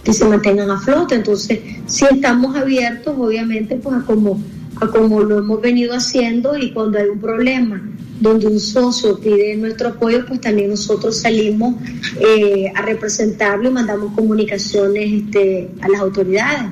que 0.04 0.14
se 0.14 0.26
mantengan 0.26 0.70
a 0.70 0.80
flote. 0.80 1.16
Entonces, 1.16 1.60
si 1.86 2.06
estamos 2.06 2.56
abiertos, 2.58 3.16
obviamente, 3.18 3.76
pues 3.76 3.96
a 3.96 4.02
como, 4.02 4.42
como 4.90 5.22
lo 5.22 5.40
hemos 5.40 5.62
venido 5.62 5.94
haciendo 5.94 6.58
y 6.58 6.72
cuando 6.72 6.98
hay 6.98 7.08
un 7.08 7.20
problema 7.20 7.82
donde 8.20 8.48
un 8.48 8.60
socio 8.60 9.20
pide 9.20 9.56
nuestro 9.58 9.90
apoyo, 9.90 10.26
pues 10.28 10.42
también 10.42 10.70
nosotros 10.70 11.20
salimos 11.20 11.76
eh, 12.20 12.72
a 12.76 12.82
representarlo 12.84 13.70
y 13.70 13.74
mandamos 13.74 14.14
comunicaciones 14.14 15.24
este, 15.24 15.70
a 15.82 15.90
las 15.90 16.02
autoridades. 16.02 16.70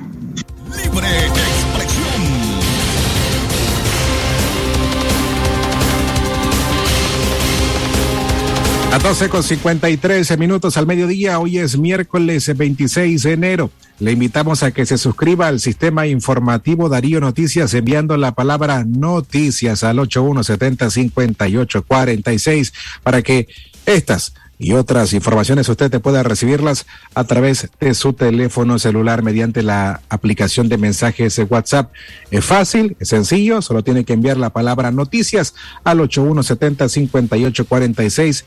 A 8.92 8.98
12 8.98 9.28
con 9.28 9.44
53 9.44 10.36
minutos 10.36 10.76
al 10.76 10.84
mediodía, 10.84 11.38
hoy 11.38 11.58
es 11.58 11.78
miércoles 11.78 12.52
26 12.56 13.22
de 13.22 13.32
enero. 13.32 13.70
Le 14.00 14.10
invitamos 14.10 14.64
a 14.64 14.72
que 14.72 14.84
se 14.84 14.98
suscriba 14.98 15.46
al 15.46 15.60
sistema 15.60 16.08
informativo 16.08 16.88
Darío 16.88 17.20
Noticias 17.20 17.72
enviando 17.74 18.16
la 18.16 18.32
palabra 18.32 18.84
noticias 18.84 19.84
al 19.84 20.00
8170 20.00 20.90
5846 20.90 22.72
para 23.04 23.22
que 23.22 23.46
estas 23.86 24.34
y 24.58 24.72
otras 24.72 25.12
informaciones 25.14 25.68
usted 25.68 25.88
te 25.90 26.00
puede 26.00 26.22
recibirlas 26.22 26.86
a 27.14 27.24
través 27.24 27.70
de 27.80 27.94
su 27.94 28.12
teléfono 28.12 28.78
celular 28.78 29.22
mediante 29.22 29.62
la 29.62 30.02
aplicación 30.10 30.68
de 30.68 30.76
mensajes 30.78 31.36
de 31.36 31.44
WhatsApp. 31.44 31.92
Es 32.30 32.44
fácil, 32.44 32.96
es 33.00 33.08
sencillo, 33.08 33.62
solo 33.62 33.82
tiene 33.84 34.04
que 34.04 34.12
enviar 34.12 34.36
la 34.36 34.50
palabra 34.50 34.90
noticias 34.90 35.54
al 35.82 36.00
8170-5846. 36.00 38.44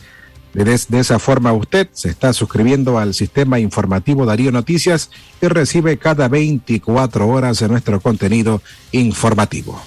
De, 0.53 0.63
de 0.63 0.99
esa 0.99 1.19
forma 1.19 1.51
usted 1.53 1.87
se 1.93 2.09
está 2.09 2.31
suscribiendo 2.33 2.99
al 2.99 3.13
sistema 3.13 3.59
informativo 3.59 4.25
Darío 4.25 4.51
Noticias 4.51 5.09
y 5.41 5.47
recibe 5.47 5.97
cada 5.97 6.27
24 6.27 7.27
horas 7.27 7.61
nuestro 7.63 7.99
contenido 7.99 8.61
informativo. 8.91 9.81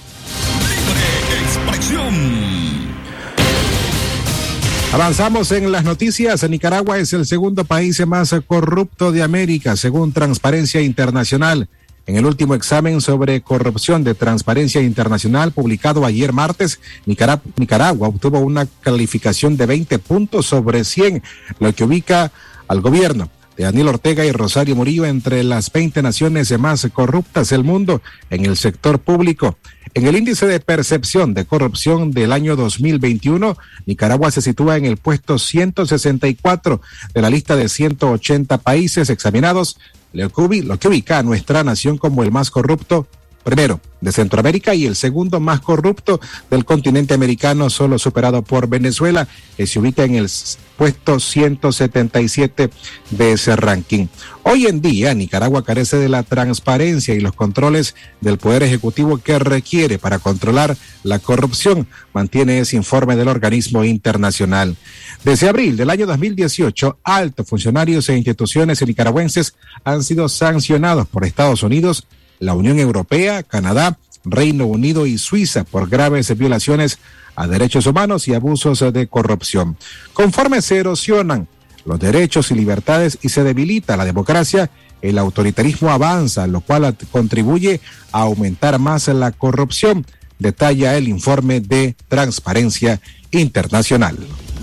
Avanzamos 4.92 5.52
en 5.52 5.70
las 5.70 5.84
noticias. 5.84 6.48
Nicaragua 6.48 6.98
es 6.98 7.12
el 7.12 7.26
segundo 7.26 7.64
país 7.64 8.04
más 8.06 8.34
corrupto 8.46 9.12
de 9.12 9.22
América, 9.22 9.76
según 9.76 10.12
Transparencia 10.12 10.80
Internacional. 10.80 11.68
En 12.06 12.16
el 12.16 12.24
último 12.24 12.54
examen 12.54 13.00
sobre 13.00 13.40
corrupción 13.40 14.04
de 14.04 14.14
Transparencia 14.14 14.80
Internacional 14.80 15.50
publicado 15.50 16.06
ayer 16.06 16.32
martes, 16.32 16.78
Nicaragua, 17.04 18.08
obtuvo 18.08 18.38
una 18.38 18.66
calificación 18.80 19.56
de 19.56 19.66
20 19.66 19.98
puntos 19.98 20.46
sobre 20.46 20.84
100, 20.84 21.22
lo 21.58 21.72
que 21.72 21.82
ubica 21.82 22.30
al 22.68 22.80
gobierno 22.80 23.28
de 23.56 23.64
Daniel 23.64 23.88
Ortega 23.88 24.24
y 24.24 24.30
Rosario 24.32 24.76
Murillo 24.76 25.04
entre 25.04 25.42
las 25.42 25.72
20 25.72 26.02
naciones 26.02 26.56
más 26.58 26.86
corruptas 26.92 27.48
del 27.48 27.64
mundo 27.64 28.02
en 28.30 28.44
el 28.44 28.56
sector 28.56 29.00
público. 29.00 29.56
En 29.94 30.06
el 30.06 30.16
índice 30.16 30.46
de 30.46 30.60
percepción 30.60 31.32
de 31.32 31.46
corrupción 31.46 32.10
del 32.10 32.32
año 32.32 32.54
2021, 32.54 33.56
Nicaragua 33.86 34.30
se 34.30 34.42
sitúa 34.42 34.76
en 34.76 34.84
el 34.84 34.98
puesto 34.98 35.38
164 35.38 36.82
de 37.14 37.22
la 37.22 37.30
lista 37.30 37.56
de 37.56 37.70
180 37.70 38.58
países 38.58 39.08
examinados, 39.08 39.78
lo 40.12 40.30
que 40.30 40.88
ubica 40.88 41.18
a 41.18 41.22
nuestra 41.22 41.64
nación 41.64 41.98
como 41.98 42.22
el 42.22 42.32
más 42.32 42.50
corrupto 42.50 43.06
primero 43.46 43.80
de 44.00 44.10
Centroamérica 44.10 44.74
y 44.74 44.86
el 44.86 44.96
segundo 44.96 45.38
más 45.38 45.60
corrupto 45.60 46.20
del 46.50 46.64
continente 46.64 47.14
americano, 47.14 47.70
solo 47.70 47.96
superado 47.96 48.42
por 48.42 48.68
Venezuela, 48.68 49.28
que 49.56 49.68
se 49.68 49.78
ubica 49.78 50.02
en 50.02 50.16
el 50.16 50.28
puesto 50.76 51.20
177 51.20 52.70
de 53.10 53.32
ese 53.32 53.54
ranking. 53.54 54.08
Hoy 54.42 54.66
en 54.66 54.80
día, 54.80 55.14
Nicaragua 55.14 55.64
carece 55.64 55.96
de 55.96 56.08
la 56.08 56.24
transparencia 56.24 57.14
y 57.14 57.20
los 57.20 57.34
controles 57.34 57.94
del 58.20 58.36
Poder 58.36 58.64
Ejecutivo 58.64 59.18
que 59.18 59.38
requiere 59.38 59.98
para 59.98 60.18
controlar 60.18 60.76
la 61.04 61.20
corrupción, 61.20 61.86
mantiene 62.12 62.58
ese 62.58 62.76
informe 62.76 63.14
del 63.14 63.28
organismo 63.28 63.84
internacional. 63.84 64.76
Desde 65.22 65.48
abril 65.48 65.76
del 65.76 65.90
año 65.90 66.06
2018, 66.06 66.98
altos 67.04 67.48
funcionarios 67.48 68.08
e 68.08 68.16
instituciones 68.16 68.84
nicaragüenses 68.84 69.54
han 69.84 70.02
sido 70.02 70.28
sancionados 70.28 71.06
por 71.06 71.24
Estados 71.24 71.62
Unidos 71.62 72.08
la 72.38 72.54
Unión 72.54 72.78
Europea, 72.78 73.42
Canadá, 73.42 73.98
Reino 74.24 74.66
Unido 74.66 75.06
y 75.06 75.18
Suiza 75.18 75.64
por 75.64 75.88
graves 75.88 76.36
violaciones 76.36 76.98
a 77.36 77.46
derechos 77.46 77.86
humanos 77.86 78.28
y 78.28 78.34
abusos 78.34 78.80
de 78.92 79.06
corrupción. 79.06 79.76
Conforme 80.12 80.62
se 80.62 80.78
erosionan 80.78 81.48
los 81.84 82.00
derechos 82.00 82.50
y 82.50 82.54
libertades 82.54 83.18
y 83.22 83.28
se 83.28 83.44
debilita 83.44 83.96
la 83.96 84.04
democracia, 84.04 84.70
el 85.02 85.18
autoritarismo 85.18 85.90
avanza, 85.90 86.46
lo 86.46 86.60
cual 86.60 86.96
contribuye 87.12 87.80
a 88.12 88.22
aumentar 88.22 88.78
más 88.78 89.06
la 89.08 89.30
corrupción, 89.30 90.04
detalla 90.38 90.96
el 90.96 91.08
informe 91.08 91.60
de 91.60 91.94
Transparencia 92.08 93.00
Internacional. 93.30 94.16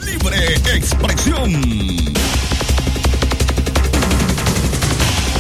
Libre 0.06 0.56
expresión. 0.76 1.52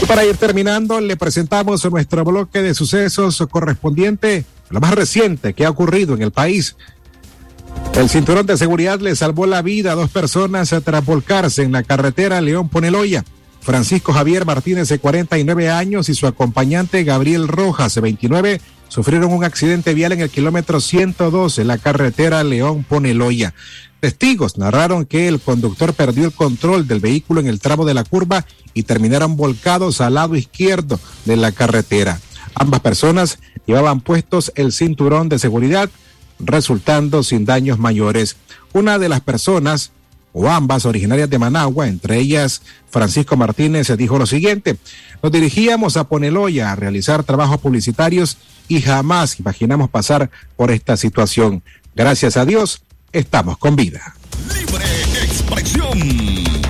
Para 0.07 0.25
ir 0.25 0.37
terminando, 0.37 0.99
le 0.99 1.17
presentamos 1.17 1.85
nuestro 1.89 2.23
bloque 2.23 2.61
de 2.61 2.73
sucesos 2.73 3.43
correspondiente 3.49 4.45
a 4.69 4.73
lo 4.73 4.79
más 4.79 4.93
reciente 4.93 5.53
que 5.53 5.65
ha 5.65 5.69
ocurrido 5.69 6.15
en 6.15 6.21
el 6.21 6.31
país. 6.31 6.75
El 7.95 8.09
cinturón 8.09 8.45
de 8.45 8.57
seguridad 8.57 8.99
le 8.99 9.15
salvó 9.15 9.45
la 9.45 9.61
vida 9.61 9.91
a 9.91 9.95
dos 9.95 10.09
personas 10.09 10.73
tras 10.83 11.05
volcarse 11.05 11.63
en 11.63 11.71
la 11.71 11.83
carretera 11.83 12.41
León 12.41 12.69
Poneloya. 12.69 13.23
Francisco 13.61 14.11
Javier 14.13 14.45
Martínez, 14.45 14.89
de 14.89 14.99
49 14.99 15.69
años, 15.69 16.09
y 16.09 16.15
su 16.15 16.27
acompañante 16.27 17.03
Gabriel 17.03 17.47
Rojas, 17.47 17.95
de 17.95 18.01
29, 18.01 18.61
sufrieron 18.89 19.31
un 19.31 19.43
accidente 19.43 19.93
vial 19.93 20.11
en 20.11 20.21
el 20.21 20.29
kilómetro 20.29 20.81
112 20.81 21.61
en 21.61 21.67
la 21.67 21.77
carretera 21.77 22.43
León 22.43 22.83
Poneloya. 22.83 23.53
Testigos 24.03 24.57
narraron 24.57 25.05
que 25.05 25.29
el 25.29 25.39
conductor 25.39 25.93
perdió 25.93 26.25
el 26.25 26.33
control 26.33 26.89
del 26.89 26.99
vehículo 26.99 27.39
en 27.39 27.47
el 27.47 27.61
tramo 27.61 27.85
de 27.85 27.93
la 27.93 28.03
curva 28.03 28.45
y 28.73 28.83
terminaron 28.83 29.37
volcados 29.37 30.01
al 30.01 30.15
lado 30.15 30.35
izquierdo 30.35 30.99
de 31.23 31.37
la 31.37 31.53
carretera. 31.53 32.19
Ambas 32.53 32.81
personas 32.81 33.39
llevaban 33.65 34.01
puestos 34.01 34.51
el 34.55 34.73
cinturón 34.73 35.29
de 35.29 35.39
seguridad, 35.39 35.89
resultando 36.37 37.23
sin 37.23 37.45
daños 37.45 37.79
mayores. 37.79 38.35
Una 38.73 38.99
de 38.99 39.07
las 39.07 39.21
personas, 39.21 39.93
o 40.33 40.49
ambas 40.49 40.85
originarias 40.85 41.29
de 41.29 41.39
Managua, 41.39 41.87
entre 41.87 42.17
ellas 42.17 42.61
Francisco 42.89 43.37
Martínez, 43.37 43.87
dijo 43.95 44.19
lo 44.19 44.25
siguiente, 44.25 44.75
nos 45.21 45.31
dirigíamos 45.31 45.95
a 45.95 46.09
Poneloya 46.09 46.73
a 46.73 46.75
realizar 46.75 47.23
trabajos 47.23 47.61
publicitarios 47.61 48.35
y 48.67 48.81
jamás 48.81 49.39
imaginamos 49.39 49.89
pasar 49.89 50.29
por 50.57 50.71
esta 50.71 50.97
situación. 50.97 51.63
Gracias 51.95 52.35
a 52.35 52.43
Dios, 52.43 52.81
estamos 53.13 53.57
con 53.57 53.75
vida. 53.75 54.15
Libre 54.53 54.85
expresión. 55.23 56.63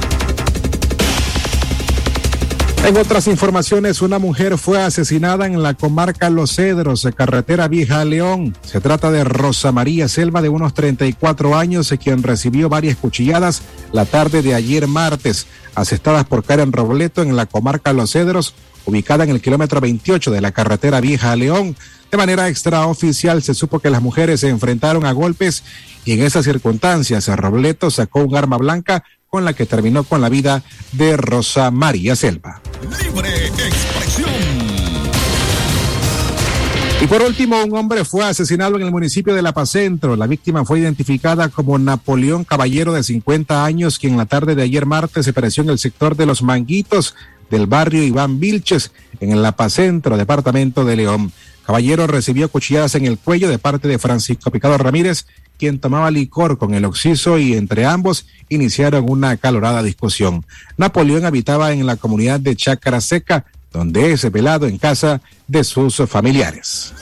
En 2.86 2.98
otras 2.98 3.28
informaciones, 3.28 4.02
una 4.02 4.20
mujer 4.20 4.58
fue 4.58 4.82
asesinada 4.82 5.46
en 5.46 5.64
la 5.64 5.74
comarca 5.74 6.30
Los 6.30 6.56
Cedros, 6.56 7.08
carretera 7.16 7.70
Vieja 7.70 8.02
a 8.02 8.06
León. 8.06 8.58
Se 8.62 8.82
trata 8.82 9.10
de 9.10 9.24
Rosa 9.24 9.72
María 9.72 10.10
Selva, 10.10 10.42
de 10.42 10.50
unos 10.50 10.74
34 10.74 11.56
años, 11.56 11.94
quien 11.98 12.24
recibió 12.24 12.68
varias 12.68 12.98
cuchilladas 12.98 13.62
la 13.94 14.04
tarde 14.04 14.42
de 14.42 14.54
ayer 14.54 14.88
martes, 14.88 15.48
asestadas 15.76 16.26
por 16.26 16.44
Karen 16.44 16.74
Robleto 16.74 17.22
en 17.22 17.38
la 17.38 17.46
comarca 17.46 17.94
Los 17.94 18.12
Cedros, 18.12 18.54
ubicada 18.86 19.24
en 19.24 19.30
el 19.30 19.42
kilómetro 19.42 19.80
28 19.80 20.32
de 20.32 20.42
la 20.42 20.52
carretera 20.52 21.00
Vieja 21.00 21.32
a 21.32 21.38
León. 21.38 21.78
De 22.14 22.18
manera 22.18 22.48
extraoficial 22.48 23.42
se 23.42 23.56
supo 23.56 23.80
que 23.80 23.90
las 23.90 24.00
mujeres 24.00 24.42
se 24.42 24.50
enfrentaron 24.50 25.04
a 25.04 25.14
golpes 25.14 25.64
y 26.06 26.12
en 26.12 26.22
esas 26.22 26.46
circunstancias 26.46 27.28
Robleto 27.28 27.90
sacó 27.90 28.20
un 28.20 28.36
arma 28.36 28.58
blanca 28.58 29.04
con 29.30 29.46
la 29.46 29.54
que 29.54 29.66
terminó 29.66 30.04
con 30.04 30.22
la 30.22 30.30
vida 30.30 30.62
de 30.92 31.18
Rosa 31.18 31.72
María 31.72 32.16
Selva. 32.16 32.62
Libre 33.02 33.48
expresión. 33.48 34.30
Y 37.02 37.08
por 37.08 37.24
último, 37.24 37.64
un 37.64 37.76
hombre 37.76 38.06
fue 38.06 38.24
asesinado 38.24 38.76
en 38.76 38.84
el 38.84 38.92
municipio 38.92 39.34
de 39.34 39.42
La 39.42 39.54
Paz 39.54 39.72
Centro. 39.72 40.16
La 40.16 40.28
víctima 40.28 40.66
fue 40.66 40.82
identificada 40.82 41.50
como 41.50 41.80
Napoleón 41.80 42.44
Caballero 42.44 42.94
de 42.94 43.02
50 43.02 43.66
años, 43.66 43.98
quien 43.98 44.18
la 44.18 44.28
tarde 44.28 44.54
de 44.54 44.62
ayer 44.62 44.86
martes 44.86 45.26
se 45.26 45.32
apareció 45.32 45.64
en 45.64 45.72
el 45.72 45.80
sector 45.80 46.16
de 46.16 46.28
Los 46.28 46.44
Manguitos 46.44 47.16
del 47.50 47.66
barrio 47.66 48.04
Iván 48.04 48.40
Vilches, 48.40 48.92
en 49.20 49.32
el 49.32 49.42
La 49.42 49.56
Paz 49.56 49.74
Centro, 49.74 50.16
departamento 50.16 50.86
de 50.86 50.96
León. 50.96 51.32
Caballero 51.66 52.08
recibió 52.08 52.50
cuchilladas 52.50 52.96
en 52.96 53.06
el 53.06 53.18
cuello 53.18 53.50
de 53.50 53.58
parte 53.58 53.88
de 53.88 54.00
Francisco 54.00 54.52
Picado 54.52 54.78
Ramírez, 54.78 55.26
quien 55.58 55.80
tomaba 55.80 56.12
licor 56.12 56.58
con 56.58 56.74
el 56.74 56.86
oxiso 56.86 57.38
y 57.38 57.54
entre 57.54 57.86
ambos 57.86 58.26
iniciaron 58.50 59.06
una 59.08 59.32
acalorada 59.32 59.82
discusión. 59.82 60.46
Napoleón 60.78 61.26
habitaba 61.26 61.72
en 61.72 61.86
la 61.86 61.96
comunidad 61.96 62.40
de 62.40 62.56
Chácara 62.56 63.02
Seca, 63.02 63.46
donde 63.72 64.12
es 64.12 64.30
velado 64.32 64.68
en 64.68 64.78
casa 64.78 65.22
de 65.48 65.64
sus 65.64 65.96
familiares. 66.08 66.94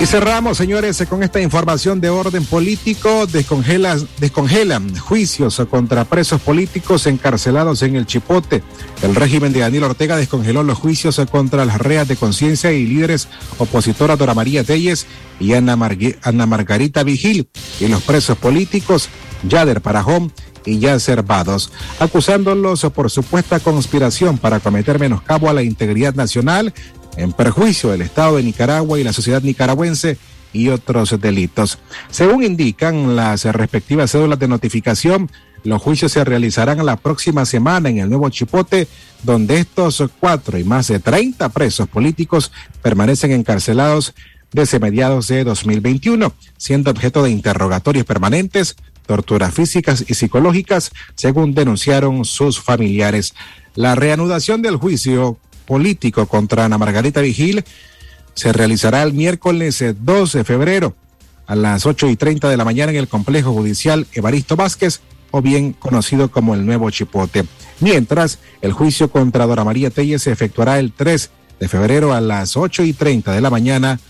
Y 0.00 0.06
cerramos, 0.06 0.56
señores, 0.56 1.04
con 1.08 1.24
esta 1.24 1.40
información 1.40 2.00
de 2.00 2.08
orden 2.08 2.44
político. 2.44 3.26
descongelan 3.26 4.96
juicios 4.96 5.60
contra 5.68 6.04
presos 6.04 6.40
políticos 6.40 7.08
encarcelados 7.08 7.82
en 7.82 7.96
el 7.96 8.06
Chipote. 8.06 8.62
El 9.02 9.16
régimen 9.16 9.52
de 9.52 9.60
Daniel 9.60 9.82
Ortega 9.84 10.16
descongeló 10.16 10.62
los 10.62 10.78
juicios 10.78 11.20
contra 11.28 11.64
las 11.64 11.78
reas 11.78 12.06
de 12.06 12.14
conciencia 12.14 12.70
y 12.70 12.86
líderes 12.86 13.26
opositoras 13.58 14.16
Dora 14.16 14.34
María 14.34 14.62
Telles 14.62 15.06
y 15.40 15.54
Ana, 15.54 15.74
Margarita 15.76 17.02
Vigil 17.02 17.48
y 17.80 17.88
los 17.88 18.02
presos 18.02 18.38
políticos 18.38 19.08
Yader 19.48 19.80
Parajón 19.80 20.32
y 20.64 20.78
Yasser 20.78 21.22
Vados, 21.22 21.72
acusándolos 21.98 22.86
por 22.94 23.10
supuesta 23.10 23.58
conspiración 23.60 24.38
para 24.38 24.60
cometer 24.60 24.98
menoscabo 24.98 25.48
a 25.48 25.52
la 25.52 25.62
integridad 25.62 26.14
nacional 26.14 26.74
en 27.18 27.32
perjuicio 27.32 27.90
del 27.90 28.02
Estado 28.02 28.36
de 28.36 28.44
Nicaragua 28.44 28.98
y 28.98 29.04
la 29.04 29.12
sociedad 29.12 29.42
nicaragüense 29.42 30.16
y 30.52 30.68
otros 30.68 31.20
delitos. 31.20 31.78
Según 32.10 32.44
indican 32.44 33.16
las 33.16 33.44
respectivas 33.44 34.12
cédulas 34.12 34.38
de 34.38 34.48
notificación, 34.48 35.30
los 35.64 35.82
juicios 35.82 36.12
se 36.12 36.24
realizarán 36.24 36.84
la 36.86 36.96
próxima 36.96 37.44
semana 37.44 37.88
en 37.88 37.98
el 37.98 38.08
nuevo 38.08 38.30
Chipote, 38.30 38.86
donde 39.24 39.58
estos 39.58 40.02
cuatro 40.20 40.56
y 40.58 40.64
más 40.64 40.88
de 40.88 41.00
30 41.00 41.48
presos 41.50 41.88
políticos 41.88 42.52
permanecen 42.80 43.32
encarcelados 43.32 44.14
desde 44.52 44.78
mediados 44.78 45.28
de 45.28 45.44
2021, 45.44 46.32
siendo 46.56 46.90
objeto 46.90 47.22
de 47.22 47.30
interrogatorios 47.30 48.06
permanentes, 48.06 48.76
torturas 49.06 49.52
físicas 49.52 50.04
y 50.06 50.14
psicológicas, 50.14 50.92
según 51.16 51.54
denunciaron 51.54 52.24
sus 52.24 52.60
familiares. 52.60 53.34
La 53.74 53.94
reanudación 53.94 54.62
del 54.62 54.76
juicio 54.76 55.38
político 55.68 56.26
contra 56.26 56.64
Ana 56.64 56.78
Margarita 56.78 57.20
Vigil 57.20 57.62
se 58.32 58.54
realizará 58.54 59.02
el 59.02 59.12
miércoles 59.12 59.84
2 60.00 60.32
de 60.32 60.42
febrero 60.42 60.94
a 61.46 61.54
las 61.54 61.84
8 61.84 62.08
y 62.08 62.16
30 62.16 62.48
de 62.48 62.56
la 62.56 62.64
mañana 62.64 62.90
en 62.90 62.96
el 62.96 63.06
complejo 63.06 63.52
judicial 63.52 64.06
Evaristo 64.14 64.56
Vázquez, 64.56 65.00
o 65.30 65.42
bien 65.42 65.74
conocido 65.74 66.30
como 66.30 66.54
el 66.54 66.64
Nuevo 66.64 66.90
Chipote. 66.90 67.44
Mientras, 67.80 68.38
el 68.62 68.72
juicio 68.72 69.10
contra 69.10 69.46
Dora 69.46 69.62
María 69.62 69.90
Telles 69.90 70.22
se 70.22 70.32
efectuará 70.32 70.78
el 70.78 70.92
3 70.92 71.30
de 71.60 71.68
febrero 71.68 72.14
a 72.14 72.22
las 72.22 72.56
8 72.56 72.84
y 72.84 72.94
30 72.94 73.32
de 73.32 73.40
la 73.42 73.50
mañana, 73.50 74.00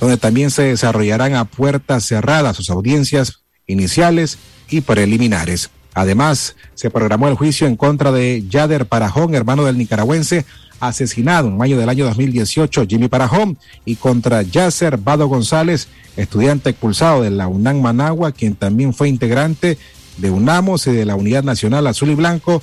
donde 0.00 0.18
también 0.18 0.50
se 0.50 0.64
desarrollarán 0.64 1.34
a 1.34 1.46
puertas 1.46 2.04
cerradas 2.04 2.56
sus 2.56 2.68
audiencias 2.68 3.40
iniciales 3.66 4.36
y 4.68 4.82
preliminares. 4.82 5.70
Además, 6.00 6.56
se 6.74 6.88
programó 6.88 7.28
el 7.28 7.34
juicio 7.34 7.66
en 7.66 7.76
contra 7.76 8.10
de 8.10 8.42
Yader 8.48 8.86
Parajón, 8.86 9.34
hermano 9.34 9.66
del 9.66 9.76
nicaragüense, 9.76 10.46
asesinado 10.80 11.48
en 11.48 11.58
mayo 11.58 11.78
del 11.78 11.90
año 11.90 12.06
2018, 12.06 12.86
Jimmy 12.88 13.08
Parajón, 13.08 13.58
y 13.84 13.96
contra 13.96 14.40
Yasser 14.40 14.96
Vado 14.96 15.26
González, 15.26 15.88
estudiante 16.16 16.70
expulsado 16.70 17.20
de 17.20 17.28
la 17.28 17.48
UNAM 17.48 17.82
Managua, 17.82 18.32
quien 18.32 18.54
también 18.54 18.94
fue 18.94 19.10
integrante 19.10 19.76
de 20.16 20.30
UNAMOS 20.30 20.86
y 20.86 20.92
de 20.92 21.04
la 21.04 21.16
Unidad 21.16 21.44
Nacional 21.44 21.86
Azul 21.86 22.08
y 22.08 22.14
Blanco 22.14 22.62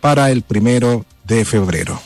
para 0.00 0.30
el 0.30 0.40
primero 0.40 1.04
de 1.24 1.44
febrero. 1.44 2.00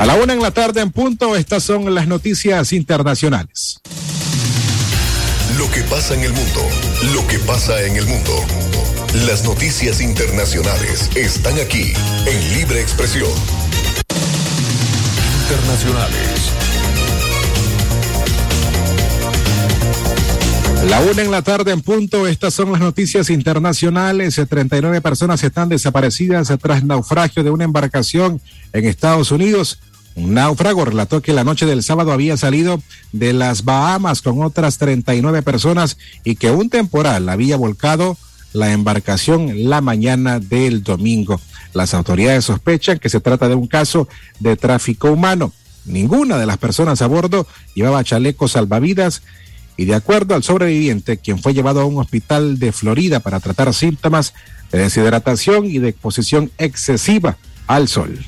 A 0.00 0.04
la 0.04 0.16
una 0.16 0.32
en 0.32 0.42
la 0.42 0.50
tarde 0.50 0.80
en 0.80 0.90
punto, 0.90 1.36
estas 1.36 1.62
son 1.62 1.94
las 1.94 2.08
noticias 2.08 2.72
internacionales. 2.72 3.78
Lo 5.58 5.70
que 5.70 5.82
pasa 5.84 6.14
en 6.14 6.22
el 6.22 6.32
mundo, 6.32 6.60
lo 7.12 7.26
que 7.28 7.38
pasa 7.38 7.80
en 7.84 7.96
el 7.96 8.06
mundo. 8.06 8.32
Las 9.26 9.44
noticias 9.44 10.00
internacionales 10.00 11.10
están 11.14 11.58
aquí 11.60 11.92
en 12.26 12.54
Libre 12.54 12.80
Expresión. 12.80 13.30
Internacionales. 15.42 16.50
La 20.88 21.00
una 21.00 21.22
en 21.22 21.30
la 21.30 21.42
tarde 21.42 21.70
en 21.70 21.82
punto, 21.82 22.26
estas 22.26 22.52
son 22.52 22.72
las 22.72 22.80
noticias 22.80 23.30
internacionales. 23.30 24.40
39 24.48 25.00
personas 25.00 25.42
están 25.44 25.68
desaparecidas 25.68 26.52
tras 26.60 26.82
naufragio 26.84 27.44
de 27.44 27.50
una 27.50 27.64
embarcación 27.64 28.40
en 28.72 28.84
Estados 28.86 29.30
Unidos. 29.30 29.78
Un 30.16 30.34
náufrago 30.34 30.84
relató 30.84 31.20
que 31.22 31.32
la 31.32 31.44
noche 31.44 31.66
del 31.66 31.82
sábado 31.82 32.12
había 32.12 32.36
salido 32.36 32.80
de 33.12 33.32
las 33.32 33.64
Bahamas 33.64 34.22
con 34.22 34.42
otras 34.42 34.78
39 34.78 35.42
personas 35.42 35.98
y 36.22 36.36
que 36.36 36.50
un 36.50 36.70
temporal 36.70 37.28
había 37.28 37.56
volcado 37.56 38.16
la 38.52 38.72
embarcación 38.72 39.68
la 39.68 39.80
mañana 39.80 40.38
del 40.38 40.84
domingo. 40.84 41.40
Las 41.72 41.92
autoridades 41.94 42.44
sospechan 42.44 42.98
que 43.00 43.08
se 43.08 43.20
trata 43.20 43.48
de 43.48 43.56
un 43.56 43.66
caso 43.66 44.08
de 44.38 44.56
tráfico 44.56 45.10
humano. 45.10 45.52
Ninguna 45.84 46.38
de 46.38 46.46
las 46.46 46.58
personas 46.58 47.02
a 47.02 47.08
bordo 47.08 47.46
llevaba 47.74 48.04
chalecos 48.04 48.52
salvavidas 48.52 49.22
y 49.76 49.86
de 49.86 49.96
acuerdo 49.96 50.36
al 50.36 50.44
sobreviviente, 50.44 51.18
quien 51.18 51.40
fue 51.40 51.52
llevado 51.52 51.80
a 51.80 51.84
un 51.84 51.98
hospital 51.98 52.60
de 52.60 52.70
Florida 52.70 53.18
para 53.18 53.40
tratar 53.40 53.74
síntomas 53.74 54.32
de 54.70 54.78
deshidratación 54.78 55.66
y 55.66 55.78
de 55.78 55.88
exposición 55.88 56.52
excesiva 56.58 57.36
al 57.66 57.88
sol. 57.88 58.24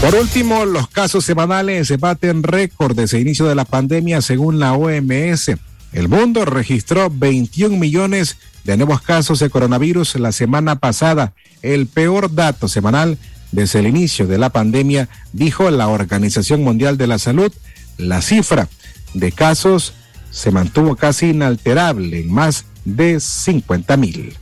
Por 0.00 0.14
último, 0.14 0.64
los 0.64 0.88
casos 0.88 1.26
semanales 1.26 1.88
se 1.88 1.98
baten 1.98 2.42
récord 2.42 2.96
desde 2.96 3.20
inicio 3.20 3.44
de 3.44 3.54
la 3.54 3.66
pandemia 3.66 4.22
según 4.22 4.58
la 4.58 4.72
OMS. 4.72 5.50
El 5.92 6.08
mundo 6.08 6.46
registró 6.46 7.10
21 7.10 7.76
millones 7.76 8.38
de 8.64 8.78
nuevos 8.78 9.02
casos 9.02 9.40
de 9.40 9.50
coronavirus 9.50 10.14
la 10.16 10.32
semana 10.32 10.76
pasada, 10.76 11.34
el 11.60 11.86
peor 11.86 12.34
dato 12.34 12.66
semanal 12.66 13.18
desde 13.52 13.80
el 13.80 13.88
inicio 13.88 14.26
de 14.26 14.38
la 14.38 14.48
pandemia, 14.48 15.10
dijo 15.34 15.70
la 15.70 15.88
Organización 15.88 16.62
Mundial 16.62 16.96
de 16.96 17.06
la 17.06 17.18
Salud. 17.18 17.52
La 17.98 18.22
cifra 18.22 18.68
de 19.12 19.32
casos 19.32 19.92
se 20.30 20.50
mantuvo 20.50 20.96
casi 20.96 21.30
inalterable 21.30 22.20
en 22.20 22.32
más 22.32 22.64
de 22.86 23.20
50 23.20 23.96
mil. 23.98 24.34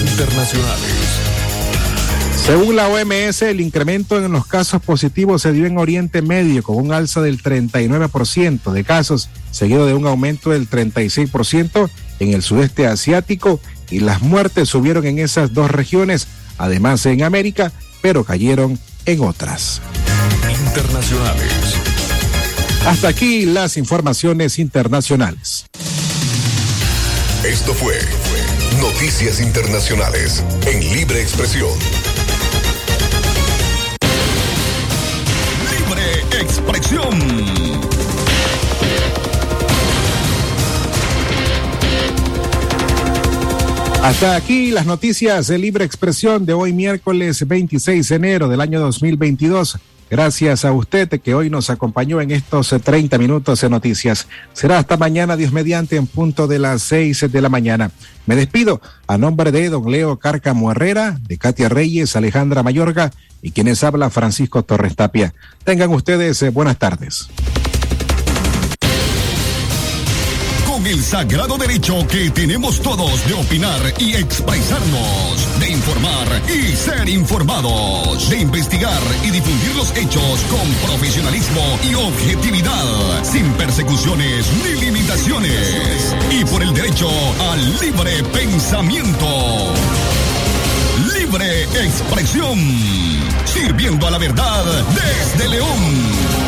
Internacionales. 0.00 0.97
Según 2.48 2.76
la 2.76 2.88
OMS, 2.88 3.42
el 3.42 3.60
incremento 3.60 4.16
en 4.16 4.32
los 4.32 4.46
casos 4.46 4.80
positivos 4.80 5.42
se 5.42 5.52
dio 5.52 5.66
en 5.66 5.76
Oriente 5.76 6.22
Medio 6.22 6.62
con 6.62 6.76
un 6.76 6.94
alza 6.94 7.20
del 7.20 7.42
39% 7.42 8.72
de 8.72 8.84
casos, 8.84 9.28
seguido 9.50 9.84
de 9.84 9.92
un 9.92 10.06
aumento 10.06 10.48
del 10.48 10.66
36% 10.66 11.90
en 12.20 12.32
el 12.32 12.42
sudeste 12.42 12.86
asiático 12.86 13.60
y 13.90 14.00
las 14.00 14.22
muertes 14.22 14.70
subieron 14.70 15.04
en 15.04 15.18
esas 15.18 15.52
dos 15.52 15.70
regiones, 15.70 16.26
además 16.56 17.04
en 17.04 17.22
América, 17.22 17.70
pero 18.00 18.24
cayeron 18.24 18.78
en 19.04 19.20
otras. 19.20 19.82
Internacionales. 20.68 21.52
Hasta 22.86 23.08
aquí 23.08 23.44
las 23.44 23.76
informaciones 23.76 24.58
internacionales. 24.58 25.66
Esto 27.44 27.74
fue 27.74 27.98
Noticias 28.80 29.38
Internacionales 29.38 30.42
en 30.64 30.80
Libre 30.94 31.20
Expresión. 31.20 31.68
Libre 36.68 36.78
Expresión. 36.78 37.18
Hasta 44.02 44.36
aquí 44.36 44.70
las 44.70 44.86
noticias 44.86 45.46
de 45.46 45.58
libre 45.58 45.84
expresión 45.84 46.44
de 46.44 46.52
hoy 46.52 46.72
miércoles 46.72 47.46
26 47.46 48.08
de 48.08 48.16
enero 48.16 48.48
del 48.48 48.60
año 48.60 48.80
2022. 48.80 49.78
Gracias 50.10 50.64
a 50.64 50.72
usted 50.72 51.08
que 51.20 51.34
hoy 51.34 51.50
nos 51.50 51.70
acompañó 51.70 52.20
en 52.20 52.30
estos 52.30 52.68
30 52.68 53.18
minutos 53.18 53.60
de 53.60 53.68
noticias. 53.68 54.26
Será 54.52 54.78
hasta 54.78 54.96
mañana, 54.96 55.36
Dios 55.36 55.52
mediante, 55.52 55.96
en 55.96 56.06
punto 56.06 56.46
de 56.46 56.58
las 56.58 56.82
6 56.82 57.30
de 57.30 57.42
la 57.42 57.48
mañana. 57.48 57.90
Me 58.26 58.36
despido 58.36 58.80
a 59.06 59.18
nombre 59.18 59.52
de 59.52 59.68
don 59.68 59.90
Leo 59.90 60.18
Cárcamo 60.18 60.70
Herrera, 60.70 61.18
de 61.28 61.36
Katia 61.36 61.68
Reyes, 61.68 62.16
Alejandra 62.16 62.62
Mayorga 62.62 63.10
y 63.42 63.52
quienes 63.52 63.84
habla 63.84 64.10
Francisco 64.10 64.62
Torres 64.62 64.96
Tapia. 64.96 65.34
Tengan 65.64 65.90
ustedes 65.92 66.42
eh, 66.42 66.50
buenas 66.50 66.78
tardes. 66.78 67.28
con 70.78 70.86
el 70.86 71.02
sagrado 71.02 71.58
derecho 71.58 72.06
que 72.06 72.30
tenemos 72.30 72.80
todos 72.80 73.26
de 73.26 73.34
opinar 73.34 73.80
y 73.98 74.14
expresarnos, 74.14 75.58
de 75.58 75.70
informar 75.70 76.42
y 76.48 76.76
ser 76.76 77.08
informados, 77.08 78.30
de 78.30 78.40
investigar 78.40 79.02
y 79.24 79.30
difundir 79.30 79.74
los 79.74 79.90
hechos 79.96 80.40
con 80.48 80.88
profesionalismo 80.88 81.62
y 81.90 81.94
objetividad, 81.94 83.24
sin 83.24 83.50
persecuciones 83.54 84.46
ni 84.62 84.80
limitaciones, 84.80 86.14
y 86.30 86.44
por 86.44 86.62
el 86.62 86.72
derecho 86.72 87.08
al 87.50 87.80
libre 87.80 88.22
pensamiento. 88.32 89.26
Expresión, 91.48 92.58
sirviendo 93.46 94.06
a 94.06 94.10
la 94.10 94.18
verdad 94.18 94.64
desde 94.94 95.48
León. 95.48 96.47